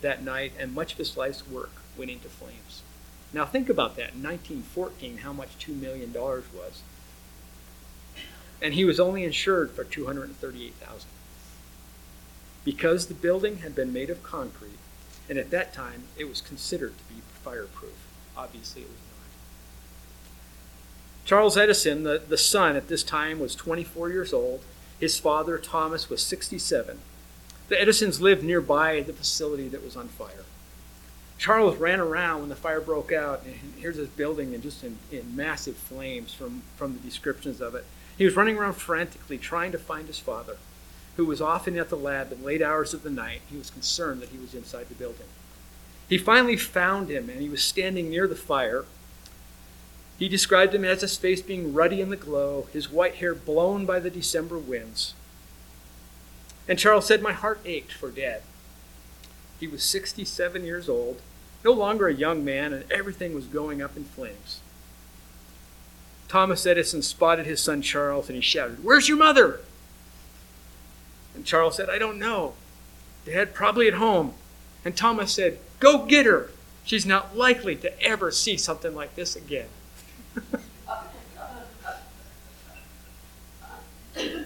that 0.02 0.22
night, 0.22 0.52
and 0.58 0.74
much 0.74 0.92
of 0.92 0.98
his 0.98 1.16
life's 1.16 1.46
work 1.48 1.72
went 1.96 2.10
into 2.10 2.28
flames. 2.28 2.82
Now, 3.32 3.44
think 3.44 3.68
about 3.68 3.96
that. 3.96 4.14
In 4.14 4.22
1914, 4.22 5.18
how 5.18 5.32
much 5.32 5.58
$2 5.58 5.78
million 5.78 6.12
was. 6.12 6.82
And 8.62 8.74
he 8.74 8.84
was 8.84 9.00
only 9.00 9.24
insured 9.24 9.72
for 9.72 9.84
238000 9.84 11.08
because 12.66 13.06
the 13.06 13.14
building 13.14 13.58
had 13.58 13.76
been 13.76 13.92
made 13.92 14.10
of 14.10 14.24
concrete, 14.24 14.80
and 15.28 15.38
at 15.38 15.50
that 15.50 15.72
time 15.72 16.02
it 16.18 16.28
was 16.28 16.40
considered 16.40 16.92
to 16.98 17.14
be 17.14 17.20
fireproof. 17.44 17.94
Obviously, 18.36 18.82
it 18.82 18.88
was 18.88 18.96
not. 18.96 19.28
Charles 21.24 21.56
Edison, 21.56 22.02
the, 22.02 22.20
the 22.28 22.36
son 22.36 22.74
at 22.74 22.88
this 22.88 23.04
time, 23.04 23.38
was 23.38 23.54
24 23.54 24.10
years 24.10 24.32
old. 24.32 24.62
His 24.98 25.16
father, 25.16 25.58
Thomas, 25.58 26.10
was 26.10 26.20
67. 26.22 26.98
The 27.68 27.80
Edisons 27.80 28.20
lived 28.20 28.42
nearby 28.42 29.00
the 29.00 29.12
facility 29.12 29.68
that 29.68 29.84
was 29.84 29.96
on 29.96 30.08
fire. 30.08 30.44
Charles 31.38 31.76
ran 31.76 32.00
around 32.00 32.40
when 32.40 32.48
the 32.48 32.56
fire 32.56 32.80
broke 32.80 33.12
out, 33.12 33.44
and 33.44 33.54
here's 33.78 33.96
this 33.96 34.08
building 34.08 34.54
and 34.54 34.62
just 34.62 34.82
in, 34.82 34.98
in 35.12 35.36
massive 35.36 35.76
flames 35.76 36.34
from, 36.34 36.62
from 36.76 36.94
the 36.94 37.00
descriptions 37.00 37.60
of 37.60 37.76
it. 37.76 37.84
He 38.18 38.24
was 38.24 38.34
running 38.34 38.56
around 38.56 38.72
frantically 38.72 39.38
trying 39.38 39.70
to 39.70 39.78
find 39.78 40.08
his 40.08 40.18
father 40.18 40.56
who 41.16 41.24
was 41.24 41.40
often 41.40 41.78
at 41.78 41.88
the 41.88 41.96
lab 41.96 42.32
in 42.32 42.44
late 42.44 42.62
hours 42.62 42.92
of 42.94 43.02
the 43.02 43.10
night. 43.10 43.40
He 43.48 43.56
was 43.56 43.70
concerned 43.70 44.20
that 44.20 44.28
he 44.28 44.38
was 44.38 44.54
inside 44.54 44.88
the 44.88 44.94
building. 44.94 45.26
He 46.08 46.18
finally 46.18 46.56
found 46.56 47.10
him, 47.10 47.28
and 47.28 47.40
he 47.40 47.48
was 47.48 47.64
standing 47.64 48.10
near 48.10 48.28
the 48.28 48.36
fire. 48.36 48.84
He 50.18 50.28
described 50.28 50.74
him 50.74 50.84
as 50.84 51.00
his 51.00 51.16
face 51.16 51.42
being 51.42 51.74
ruddy 51.74 52.00
in 52.00 52.10
the 52.10 52.16
glow, 52.16 52.68
his 52.72 52.90
white 52.90 53.16
hair 53.16 53.34
blown 53.34 53.86
by 53.86 53.98
the 53.98 54.10
December 54.10 54.58
winds. 54.58 55.14
And 56.68 56.78
Charles 56.78 57.06
said, 57.06 57.22
My 57.22 57.32
heart 57.32 57.60
ached 57.64 57.92
for 57.92 58.10
Dad. 58.10 58.42
He 59.58 59.66
was 59.66 59.82
67 59.82 60.64
years 60.64 60.88
old, 60.88 61.20
no 61.64 61.72
longer 61.72 62.08
a 62.08 62.14
young 62.14 62.44
man, 62.44 62.72
and 62.72 62.90
everything 62.90 63.34
was 63.34 63.46
going 63.46 63.80
up 63.80 63.96
in 63.96 64.04
flames. 64.04 64.60
Thomas 66.28 66.66
Edison 66.66 67.02
spotted 67.02 67.46
his 67.46 67.62
son 67.62 67.82
Charles 67.82 68.28
and 68.28 68.36
he 68.36 68.42
shouted, 68.42 68.84
Where's 68.84 69.08
your 69.08 69.16
mother? 69.16 69.60
And 71.36 71.44
Charles 71.44 71.76
said, 71.76 71.88
I 71.88 71.98
don't 71.98 72.18
know. 72.18 72.54
Dad, 73.24 73.54
probably 73.54 73.86
at 73.86 73.94
home. 73.94 74.34
And 74.84 74.96
Thomas 74.96 75.32
said, 75.32 75.58
Go 75.78 76.06
get 76.06 76.26
her. 76.26 76.50
She's 76.84 77.04
not 77.04 77.36
likely 77.36 77.76
to 77.76 78.02
ever 78.02 78.30
see 78.30 78.56
something 78.56 78.94
like 78.94 79.14
this 79.14 79.36
again. 79.36 79.68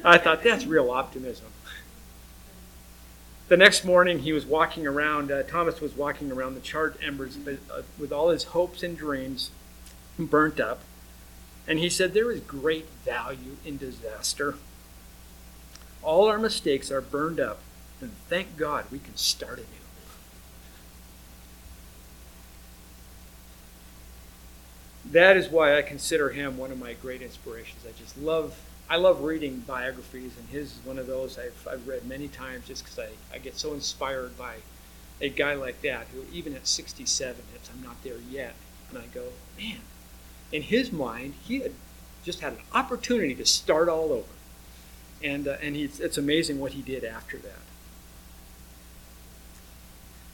I 0.02 0.18
thought, 0.18 0.42
that's 0.42 0.64
real 0.64 0.90
optimism. 0.90 1.46
The 3.48 3.56
next 3.56 3.84
morning, 3.84 4.20
he 4.20 4.32
was 4.32 4.46
walking 4.46 4.86
around, 4.86 5.30
uh, 5.30 5.42
Thomas 5.42 5.80
was 5.80 5.94
walking 5.94 6.32
around 6.32 6.54
the 6.54 6.60
charred 6.60 6.96
embers 7.02 7.36
uh, 7.46 7.82
with 7.98 8.12
all 8.12 8.30
his 8.30 8.44
hopes 8.44 8.82
and 8.82 8.96
dreams 8.96 9.50
burnt 10.18 10.58
up. 10.58 10.80
And 11.68 11.78
he 11.78 11.90
said, 11.90 12.14
There 12.14 12.30
is 12.30 12.40
great 12.40 12.86
value 13.04 13.56
in 13.64 13.76
disaster. 13.76 14.56
All 16.02 16.28
our 16.28 16.38
mistakes 16.38 16.90
are 16.90 17.00
burned 17.00 17.40
up, 17.40 17.58
and 18.00 18.12
thank 18.28 18.56
God 18.56 18.86
we 18.90 18.98
can 18.98 19.16
start 19.16 19.58
anew. 19.58 19.66
That 25.04 25.36
is 25.36 25.48
why 25.48 25.76
I 25.76 25.82
consider 25.82 26.30
him 26.30 26.56
one 26.56 26.70
of 26.70 26.78
my 26.78 26.94
great 26.94 27.20
inspirations. 27.20 27.84
I 27.86 27.98
just 27.98 28.16
love 28.16 28.58
I 28.88 28.96
love 28.96 29.22
reading 29.22 29.60
biographies, 29.60 30.32
and 30.36 30.48
his 30.48 30.72
is 30.72 30.78
one 30.84 30.98
of 30.98 31.06
those 31.06 31.38
I've, 31.38 31.68
I've 31.70 31.86
read 31.86 32.06
many 32.06 32.26
times 32.26 32.66
just 32.66 32.82
because 32.82 32.98
I, 32.98 33.08
I 33.32 33.38
get 33.38 33.56
so 33.56 33.72
inspired 33.72 34.36
by 34.36 34.56
a 35.20 35.28
guy 35.28 35.54
like 35.54 35.80
that 35.82 36.08
who, 36.12 36.24
even 36.32 36.56
at 36.56 36.66
67, 36.66 37.36
I'm 37.72 37.82
not 37.84 38.02
there 38.02 38.18
yet, 38.28 38.54
and 38.88 38.98
I 38.98 39.06
go, 39.14 39.26
man, 39.56 39.78
in 40.50 40.62
his 40.62 40.90
mind, 40.90 41.34
he 41.44 41.60
had 41.60 41.72
just 42.24 42.40
had 42.40 42.54
an 42.54 42.58
opportunity 42.74 43.34
to 43.36 43.46
start 43.46 43.88
all 43.88 44.12
over 44.12 44.39
and 45.22 45.46
uh, 45.46 45.56
and 45.62 45.76
it's 45.76 46.18
amazing 46.18 46.58
what 46.58 46.72
he 46.72 46.82
did 46.82 47.04
after 47.04 47.38
that. 47.38 47.60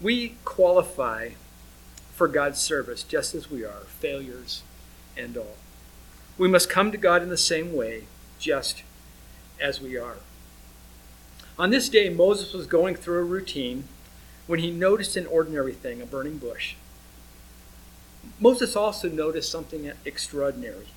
We 0.01 0.37
qualify 0.45 1.31
for 2.13 2.29
God's 2.29 2.61
service 2.61 3.03
just 3.03 3.35
as 3.35 3.51
we 3.51 3.65
are, 3.65 3.85
failures 4.01 4.63
and 5.17 5.37
all. 5.37 5.57
We 6.39 6.49
must 6.49 6.69
come 6.69 6.93
to 6.93 6.99
God 6.99 7.23
in 7.23 7.31
the 7.31 7.37
same 7.37 7.75
way, 7.75 8.05
just 8.39 8.83
as 9.61 9.81
we 9.81 9.97
are. 9.97 10.17
On 11.59 11.71
this 11.71 11.89
day, 11.89 12.11
Moses 12.11 12.53
was 12.53 12.67
going 12.67 12.95
through 12.95 13.21
a 13.21 13.25
routine 13.25 13.85
when 14.47 14.61
he 14.61 14.71
noticed 14.71 15.17
an 15.17 15.27
ordinary 15.27 15.73
thing, 15.73 16.03
a 16.03 16.07
burning 16.07 16.37
bush. 16.37 16.75
Moses 18.39 18.77
also 18.77 19.09
noticed 19.09 19.51
something 19.51 19.91
extraordinary. 20.05 20.89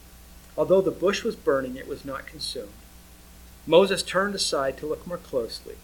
Although 0.57 0.81
the 0.81 0.91
bush 0.91 1.23
was 1.23 1.37
burning, 1.37 1.77
it 1.77 1.87
was 1.87 2.03
not 2.03 2.25
consumed. 2.25 2.73
Moses 3.69 4.01
turned 4.01 4.33
aside 4.33 4.79
to 4.79 4.87
look 4.87 5.05
more 5.05 5.19
closely. 5.19 5.75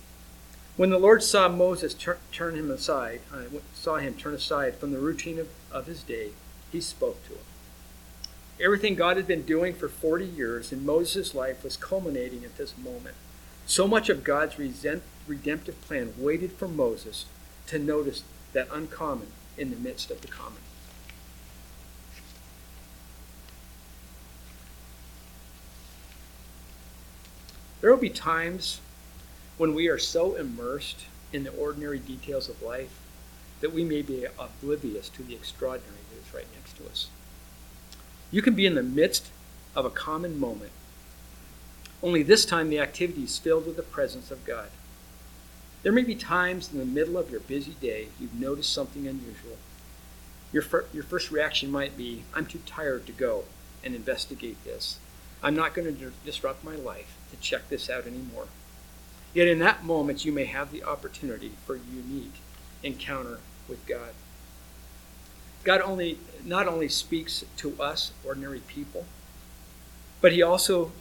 When 0.75 0.89
the 0.89 0.97
Lord 0.97 1.21
saw 1.21 1.47
Moses 1.47 1.93
tur- 1.93 2.17
turn 2.31 2.55
him 2.55 2.71
aside, 2.71 3.21
uh, 3.31 3.43
saw 3.75 3.97
him 3.97 4.15
turn 4.15 4.33
aside 4.33 4.77
from 4.77 4.91
the 4.91 4.97
routine 4.97 5.37
of, 5.37 5.49
of 5.71 5.85
his 5.85 6.01
day, 6.01 6.29
he 6.71 6.81
spoke 6.81 7.23
to 7.27 7.33
him. 7.33 7.45
Everything 8.59 8.95
God 8.95 9.17
had 9.17 9.27
been 9.27 9.43
doing 9.43 9.75
for 9.75 9.87
40 9.87 10.25
years 10.25 10.71
in 10.71 10.83
Moses' 10.83 11.35
life 11.35 11.63
was 11.63 11.77
culminating 11.77 12.43
at 12.43 12.57
this 12.57 12.75
moment. 12.75 13.17
So 13.67 13.87
much 13.87 14.09
of 14.09 14.23
God's 14.23 14.57
redemptive 14.57 15.79
plan 15.81 16.15
waited 16.17 16.53
for 16.53 16.67
Moses 16.67 17.25
to 17.67 17.77
notice 17.77 18.23
that 18.53 18.67
uncommon 18.71 19.27
in 19.59 19.69
the 19.69 19.77
midst 19.77 20.09
of 20.09 20.21
the 20.21 20.27
common. 20.27 20.63
There 27.85 27.93
will 27.93 28.01
be 28.01 28.09
times 28.09 28.81
when 29.59 29.75
we 29.75 29.89
are 29.89 29.99
so 29.99 30.33
immersed 30.37 31.05
in 31.31 31.43
the 31.43 31.51
ordinary 31.51 31.99
details 31.99 32.49
of 32.49 32.63
life 32.63 32.99
that 33.61 33.73
we 33.73 33.83
may 33.83 34.01
be 34.01 34.25
oblivious 34.39 35.07
to 35.09 35.21
the 35.21 35.35
extraordinary 35.35 35.99
that 36.09 36.27
is 36.27 36.33
right 36.33 36.47
next 36.55 36.77
to 36.77 36.87
us. 36.87 37.09
You 38.31 38.41
can 38.41 38.55
be 38.55 38.65
in 38.65 38.73
the 38.73 38.81
midst 38.81 39.29
of 39.75 39.85
a 39.85 39.91
common 39.91 40.39
moment, 40.39 40.71
only 42.01 42.23
this 42.23 42.43
time 42.43 42.71
the 42.71 42.79
activity 42.79 43.25
is 43.25 43.37
filled 43.37 43.67
with 43.67 43.75
the 43.75 43.83
presence 43.83 44.31
of 44.31 44.45
God. 44.45 44.69
There 45.83 45.91
may 45.91 46.01
be 46.01 46.15
times 46.15 46.73
in 46.73 46.79
the 46.79 46.85
middle 46.85 47.19
of 47.19 47.29
your 47.29 47.41
busy 47.41 47.75
day 47.79 48.07
you've 48.19 48.33
noticed 48.33 48.73
something 48.73 49.07
unusual. 49.07 49.59
Your, 50.51 50.63
fir- 50.63 50.87
your 50.91 51.03
first 51.03 51.29
reaction 51.29 51.69
might 51.69 51.95
be, 51.95 52.23
I'm 52.33 52.47
too 52.47 52.61
tired 52.65 53.05
to 53.05 53.11
go 53.11 53.43
and 53.83 53.93
investigate 53.93 54.63
this. 54.63 54.97
I'm 55.45 55.55
not 55.55 55.75
going 55.75 55.95
to 55.95 56.11
disrupt 56.25 56.63
my 56.63 56.75
life 56.75 57.15
to 57.29 57.37
check 57.37 57.69
this 57.69 57.87
out 57.87 58.07
anymore. 58.07 58.47
Yet 59.31 59.47
in 59.47 59.59
that 59.59 59.83
moment, 59.83 60.25
you 60.25 60.31
may 60.31 60.45
have 60.45 60.71
the 60.71 60.83
opportunity 60.83 61.51
for 61.67 61.75
a 61.75 61.79
unique 61.79 62.33
encounter 62.81 63.37
with 63.69 63.85
God. 63.85 64.15
God 65.63 65.81
only 65.81 66.17
not 66.43 66.67
only 66.67 66.89
speaks 66.89 67.45
to 67.57 67.79
us, 67.79 68.11
ordinary 68.23 68.61
people, 68.61 69.05
but 70.19 70.31
He 70.31 70.41
also 70.41 70.91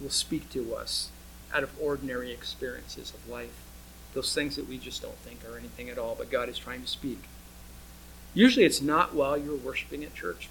will 0.00 0.10
speak 0.10 0.48
to 0.50 0.76
us 0.76 1.10
out 1.52 1.64
of 1.64 1.70
ordinary 1.80 2.30
experiences 2.30 3.12
of 3.12 3.28
life. 3.28 3.64
Those 4.14 4.32
things 4.32 4.54
that 4.54 4.68
we 4.68 4.78
just 4.78 5.02
don't 5.02 5.18
think 5.18 5.40
are 5.44 5.58
anything 5.58 5.90
at 5.90 5.98
all, 5.98 6.14
but 6.14 6.30
God 6.30 6.48
is 6.48 6.56
trying 6.56 6.82
to 6.82 6.88
speak. 6.88 7.24
Usually 8.32 8.64
it's 8.64 8.80
not 8.80 9.12
while 9.12 9.36
you're 9.36 9.56
worshiping 9.56 10.04
at 10.04 10.14
church. 10.14 10.48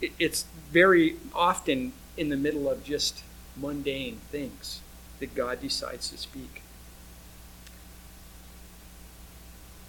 It's 0.00 0.44
very 0.70 1.16
often 1.34 1.92
in 2.16 2.28
the 2.28 2.36
middle 2.36 2.68
of 2.70 2.84
just 2.84 3.22
mundane 3.56 4.20
things 4.30 4.80
that 5.18 5.34
God 5.34 5.60
decides 5.60 6.08
to 6.10 6.18
speak. 6.18 6.62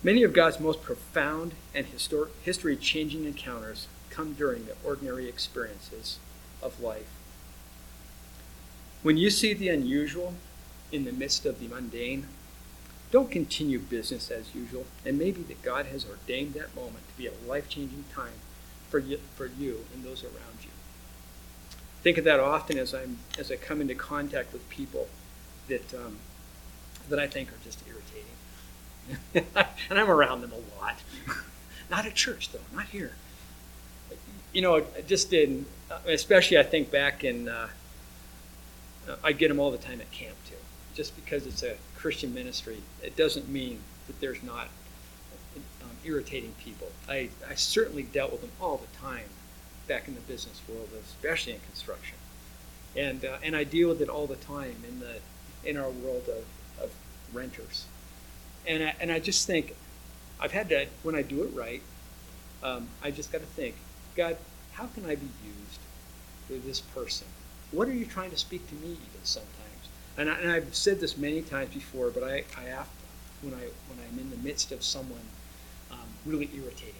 Many 0.03 0.23
of 0.23 0.33
God's 0.33 0.59
most 0.59 0.81
profound 0.81 1.53
and 1.75 1.85
history 1.85 2.75
changing 2.75 3.25
encounters 3.25 3.87
come 4.09 4.33
during 4.33 4.65
the 4.65 4.75
ordinary 4.83 5.29
experiences 5.29 6.19
of 6.61 6.81
life. 6.81 7.09
When 9.03 9.17
you 9.17 9.29
see 9.29 9.53
the 9.53 9.69
unusual 9.69 10.33
in 10.91 11.05
the 11.05 11.11
midst 11.11 11.45
of 11.45 11.59
the 11.59 11.67
mundane, 11.67 12.27
don't 13.11 13.31
continue 13.31 13.79
business 13.79 14.31
as 14.31 14.55
usual, 14.55 14.85
and 15.05 15.19
maybe 15.19 15.41
that 15.43 15.61
God 15.61 15.85
has 15.87 16.05
ordained 16.05 16.53
that 16.55 16.75
moment 16.75 17.07
to 17.09 17.17
be 17.17 17.27
a 17.27 17.33
life 17.47 17.69
changing 17.69 18.05
time 18.13 18.33
for 18.91 18.99
you, 18.99 19.19
for 19.35 19.47
you 19.47 19.85
and 19.95 20.03
those 20.03 20.23
around 20.23 20.61
you. 20.61 20.69
Think 22.03 22.17
of 22.17 22.25
that 22.25 22.39
often 22.39 22.77
as, 22.77 22.93
I'm, 22.93 23.17
as 23.39 23.51
I 23.51 23.55
come 23.55 23.81
into 23.81 23.95
contact 23.95 24.53
with 24.53 24.67
people 24.69 25.07
that, 25.67 25.93
um, 25.93 26.17
that 27.09 27.19
I 27.19 27.27
think 27.27 27.49
are 27.49 27.63
just 27.63 27.79
irritating 27.87 28.31
and 29.89 29.99
I'm 29.99 30.09
around 30.09 30.41
them 30.41 30.51
a 30.51 30.81
lot. 30.81 30.95
not 31.89 32.05
at 32.05 32.15
church, 32.15 32.51
though, 32.51 32.59
not 32.73 32.85
here. 32.85 33.13
You 34.53 34.61
know, 34.61 34.85
just 35.07 35.33
in, 35.33 35.65
especially 36.05 36.57
I 36.57 36.63
think 36.63 36.91
back 36.91 37.23
in, 37.23 37.47
uh, 37.47 37.69
I 39.23 39.31
get 39.31 39.47
them 39.47 39.59
all 39.59 39.71
the 39.71 39.77
time 39.77 40.01
at 40.01 40.11
camp, 40.11 40.35
too. 40.47 40.55
Just 40.93 41.15
because 41.15 41.45
it's 41.47 41.63
a 41.63 41.75
Christian 41.95 42.33
ministry, 42.33 42.77
it 43.01 43.15
doesn't 43.15 43.49
mean 43.49 43.79
that 44.07 44.19
there's 44.19 44.43
not 44.43 44.67
irritating 46.03 46.53
people. 46.63 46.89
I, 47.07 47.29
I 47.49 47.55
certainly 47.55 48.03
dealt 48.03 48.31
with 48.31 48.41
them 48.41 48.51
all 48.59 48.77
the 48.77 48.97
time 48.97 49.29
back 49.87 50.07
in 50.07 50.15
the 50.15 50.21
business 50.21 50.61
world, 50.67 50.89
especially 51.03 51.53
in 51.53 51.59
construction. 51.59 52.17
And, 52.95 53.23
uh, 53.23 53.37
and 53.43 53.55
I 53.55 53.63
deal 53.63 53.89
with 53.89 54.01
it 54.01 54.09
all 54.09 54.27
the 54.27 54.35
time 54.35 54.75
in, 54.87 54.99
the, 54.99 55.15
in 55.63 55.77
our 55.77 55.89
world 55.89 56.27
of, 56.27 56.83
of 56.83 56.91
renters 57.33 57.85
and 58.67 58.83
I, 58.83 58.95
and 58.99 59.11
I 59.11 59.19
just 59.19 59.47
think 59.47 59.75
I've 60.39 60.51
had 60.51 60.69
to 60.69 60.87
when 61.03 61.15
I 61.15 61.21
do 61.21 61.43
it 61.43 61.53
right, 61.53 61.81
um, 62.63 62.87
I 63.03 63.11
just 63.11 63.31
got 63.31 63.39
to 63.39 63.47
think, 63.47 63.75
God, 64.15 64.37
how 64.73 64.87
can 64.87 65.05
I 65.05 65.15
be 65.15 65.29
used 65.43 65.79
for 66.47 66.53
this 66.53 66.79
person? 66.79 67.27
What 67.71 67.87
are 67.87 67.93
you 67.93 68.05
trying 68.05 68.31
to 68.31 68.37
speak 68.37 68.67
to 68.69 68.75
me 68.75 68.91
even 68.91 69.23
sometimes? 69.23 69.49
And, 70.17 70.29
I, 70.29 70.33
and 70.39 70.51
I've 70.51 70.75
said 70.75 70.99
this 70.99 71.17
many 71.17 71.41
times 71.41 71.73
before, 71.73 72.09
but 72.09 72.23
I, 72.23 72.43
I 72.57 72.63
have 72.63 72.87
when 73.41 73.53
I 73.53 73.63
when 73.87 73.99
I'm 74.07 74.19
in 74.19 74.29
the 74.29 74.37
midst 74.37 74.71
of 74.71 74.83
someone 74.83 75.21
really 76.25 76.49
irritating. 76.55 76.95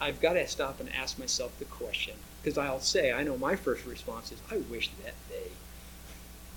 I've 0.00 0.20
got 0.20 0.34
to 0.34 0.46
stop 0.46 0.80
and 0.80 0.88
ask 0.94 1.18
myself 1.18 1.58
the 1.58 1.64
question 1.64 2.14
because 2.42 2.58
I'll 2.58 2.80
say 2.80 3.12
I 3.12 3.22
know 3.22 3.38
my 3.38 3.56
first 3.56 3.86
response 3.86 4.32
is 4.32 4.38
I 4.50 4.58
wish 4.70 4.90
that 5.04 5.14
they, 5.30 5.50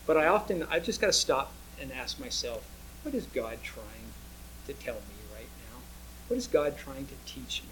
but 0.05 0.17
I 0.17 0.27
often 0.27 0.63
I've 0.69 0.83
just 0.83 0.99
got 0.99 1.07
to 1.07 1.13
stop 1.13 1.53
and 1.81 1.91
ask 1.91 2.19
myself 2.19 2.67
what 3.03 3.13
is 3.13 3.25
God 3.27 3.59
trying 3.63 4.11
to 4.65 4.73
tell 4.73 4.95
me 4.95 5.15
right 5.33 5.47
now? 5.71 5.79
What 6.27 6.37
is 6.37 6.47
God 6.47 6.77
trying 6.77 7.05
to 7.05 7.13
teach 7.25 7.63
me? 7.63 7.69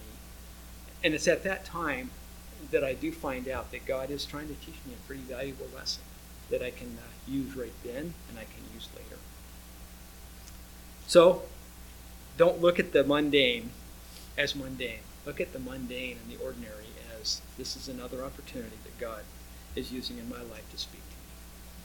And 1.03 1.13
it's 1.13 1.27
at 1.27 1.43
that 1.43 1.65
time 1.65 2.11
that 2.71 2.83
I 2.83 2.93
do 2.93 3.11
find 3.11 3.47
out 3.47 3.71
that 3.71 3.85
God 3.85 4.09
is 4.09 4.25
trying 4.25 4.47
to 4.47 4.53
teach 4.53 4.75
me 4.85 4.93
a 4.93 5.07
pretty 5.07 5.23
valuable 5.23 5.67
lesson 5.75 6.03
that 6.49 6.61
I 6.61 6.71
can 6.71 6.97
uh, 6.97 7.31
use 7.31 7.55
right 7.55 7.73
then 7.83 8.13
and 8.29 8.39
I 8.39 8.43
can 8.43 8.63
use 8.73 8.87
later. 8.95 9.19
So, 11.07 11.43
don't 12.37 12.61
look 12.61 12.79
at 12.79 12.91
the 12.91 13.03
mundane 13.03 13.71
as 14.37 14.55
mundane. 14.55 14.99
Look 15.25 15.39
at 15.39 15.53
the 15.53 15.59
mundane 15.59 16.17
and 16.21 16.31
the 16.37 16.43
ordinary 16.43 16.85
as 17.19 17.41
this 17.57 17.75
is 17.75 17.87
another 17.87 18.23
opportunity 18.23 18.77
that 18.83 18.99
God 18.99 19.23
is 19.75 19.91
using 19.91 20.17
in 20.17 20.29
my 20.29 20.41
life 20.41 20.69
to 20.71 20.77
speak 20.77 21.01
to 21.01 21.15
me. 21.15 21.23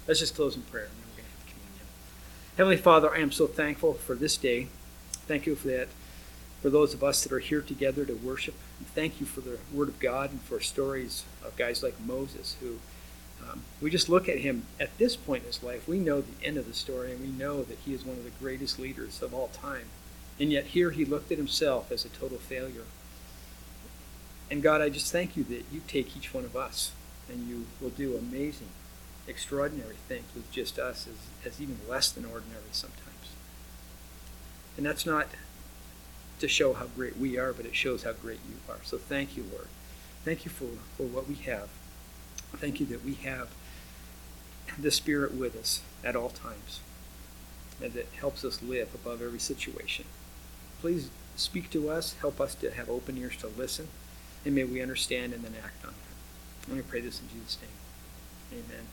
Let's 0.06 0.20
just 0.20 0.34
close 0.34 0.56
in 0.56 0.62
prayer. 0.62 0.84
And 0.84 0.92
then 0.92 1.04
we're 1.10 1.22
going 1.22 1.30
to 1.30 1.38
have 1.38 1.46
communion. 1.46 1.86
Heavenly 2.56 2.76
Father, 2.76 3.14
I 3.14 3.20
am 3.20 3.32
so 3.32 3.46
thankful 3.46 3.94
for 3.94 4.14
this 4.14 4.36
day. 4.36 4.68
Thank 5.26 5.46
you 5.46 5.54
for 5.54 5.68
that, 5.68 5.88
for 6.60 6.70
those 6.70 6.94
of 6.94 7.02
us 7.02 7.22
that 7.22 7.32
are 7.32 7.38
here 7.38 7.62
together 7.62 8.04
to 8.04 8.14
worship. 8.14 8.54
And 8.78 8.88
thank 8.88 9.20
you 9.20 9.26
for 9.26 9.40
the 9.40 9.58
Word 9.72 9.88
of 9.88 9.98
God 10.00 10.30
and 10.30 10.40
for 10.42 10.60
stories 10.60 11.24
of 11.44 11.56
guys 11.56 11.82
like 11.82 11.94
Moses 12.00 12.56
who 12.60 12.78
um, 13.48 13.62
we 13.80 13.90
just 13.90 14.08
look 14.08 14.28
at 14.28 14.38
him 14.38 14.64
at 14.78 14.96
this 14.98 15.16
point 15.16 15.44
in 15.44 15.46
his 15.46 15.62
life. 15.62 15.88
We 15.88 15.98
know 15.98 16.20
the 16.20 16.46
end 16.46 16.56
of 16.56 16.66
the 16.66 16.74
story, 16.74 17.12
and 17.12 17.20
we 17.20 17.28
know 17.28 17.62
that 17.62 17.78
he 17.84 17.94
is 17.94 18.04
one 18.04 18.18
of 18.18 18.24
the 18.24 18.30
greatest 18.30 18.78
leaders 18.78 19.22
of 19.22 19.32
all 19.32 19.48
time. 19.48 19.86
And 20.40 20.50
yet, 20.50 20.68
here 20.68 20.90
he 20.90 21.04
looked 21.04 21.30
at 21.30 21.36
himself 21.36 21.92
as 21.92 22.06
a 22.06 22.08
total 22.08 22.38
failure. 22.38 22.84
And 24.50 24.62
God, 24.62 24.80
I 24.80 24.88
just 24.88 25.12
thank 25.12 25.36
you 25.36 25.44
that 25.44 25.66
you 25.70 25.82
take 25.86 26.16
each 26.16 26.32
one 26.32 26.44
of 26.44 26.56
us 26.56 26.92
and 27.30 27.46
you 27.46 27.66
will 27.78 27.90
do 27.90 28.16
amazing 28.16 28.70
extraordinary 29.28 29.96
things 30.08 30.24
with 30.34 30.50
just 30.50 30.78
us 30.78 31.06
as, 31.06 31.52
as 31.52 31.60
even 31.60 31.78
less 31.88 32.10
than 32.10 32.24
ordinary 32.24 32.62
sometimes. 32.72 33.04
And 34.78 34.86
that's 34.86 35.04
not 35.04 35.28
to 36.40 36.48
show 36.48 36.72
how 36.72 36.86
great 36.86 37.18
we 37.18 37.38
are, 37.38 37.52
but 37.52 37.66
it 37.66 37.76
shows 37.76 38.02
how 38.02 38.12
great 38.12 38.40
you 38.48 38.56
are. 38.72 38.80
So 38.82 38.96
thank 38.96 39.36
you, 39.36 39.44
Lord. 39.52 39.68
Thank 40.24 40.46
you 40.46 40.50
for, 40.50 40.68
for 40.96 41.04
what 41.04 41.28
we 41.28 41.34
have. 41.34 41.68
Thank 42.56 42.80
you 42.80 42.86
that 42.86 43.04
we 43.04 43.14
have 43.14 43.50
the 44.78 44.90
Spirit 44.90 45.34
with 45.34 45.54
us 45.54 45.82
at 46.02 46.16
all 46.16 46.30
times 46.30 46.80
and 47.82 47.92
that 47.92 48.06
helps 48.18 48.44
us 48.44 48.62
live 48.62 48.88
above 48.94 49.22
every 49.22 49.38
situation. 49.38 50.06
Please 50.80 51.10
speak 51.36 51.70
to 51.70 51.90
us, 51.90 52.14
help 52.20 52.40
us 52.40 52.54
to 52.56 52.70
have 52.70 52.88
open 52.88 53.16
ears 53.18 53.36
to 53.38 53.48
listen, 53.48 53.88
and 54.44 54.54
may 54.54 54.64
we 54.64 54.80
understand 54.80 55.32
and 55.32 55.44
then 55.44 55.54
act 55.62 55.84
on 55.84 55.92
that. 55.92 56.68
Let 56.68 56.76
me 56.76 56.84
pray 56.88 57.00
this 57.00 57.20
in 57.20 57.28
Jesus' 57.28 57.58
name. 57.60 58.62
Amen. 58.64 58.86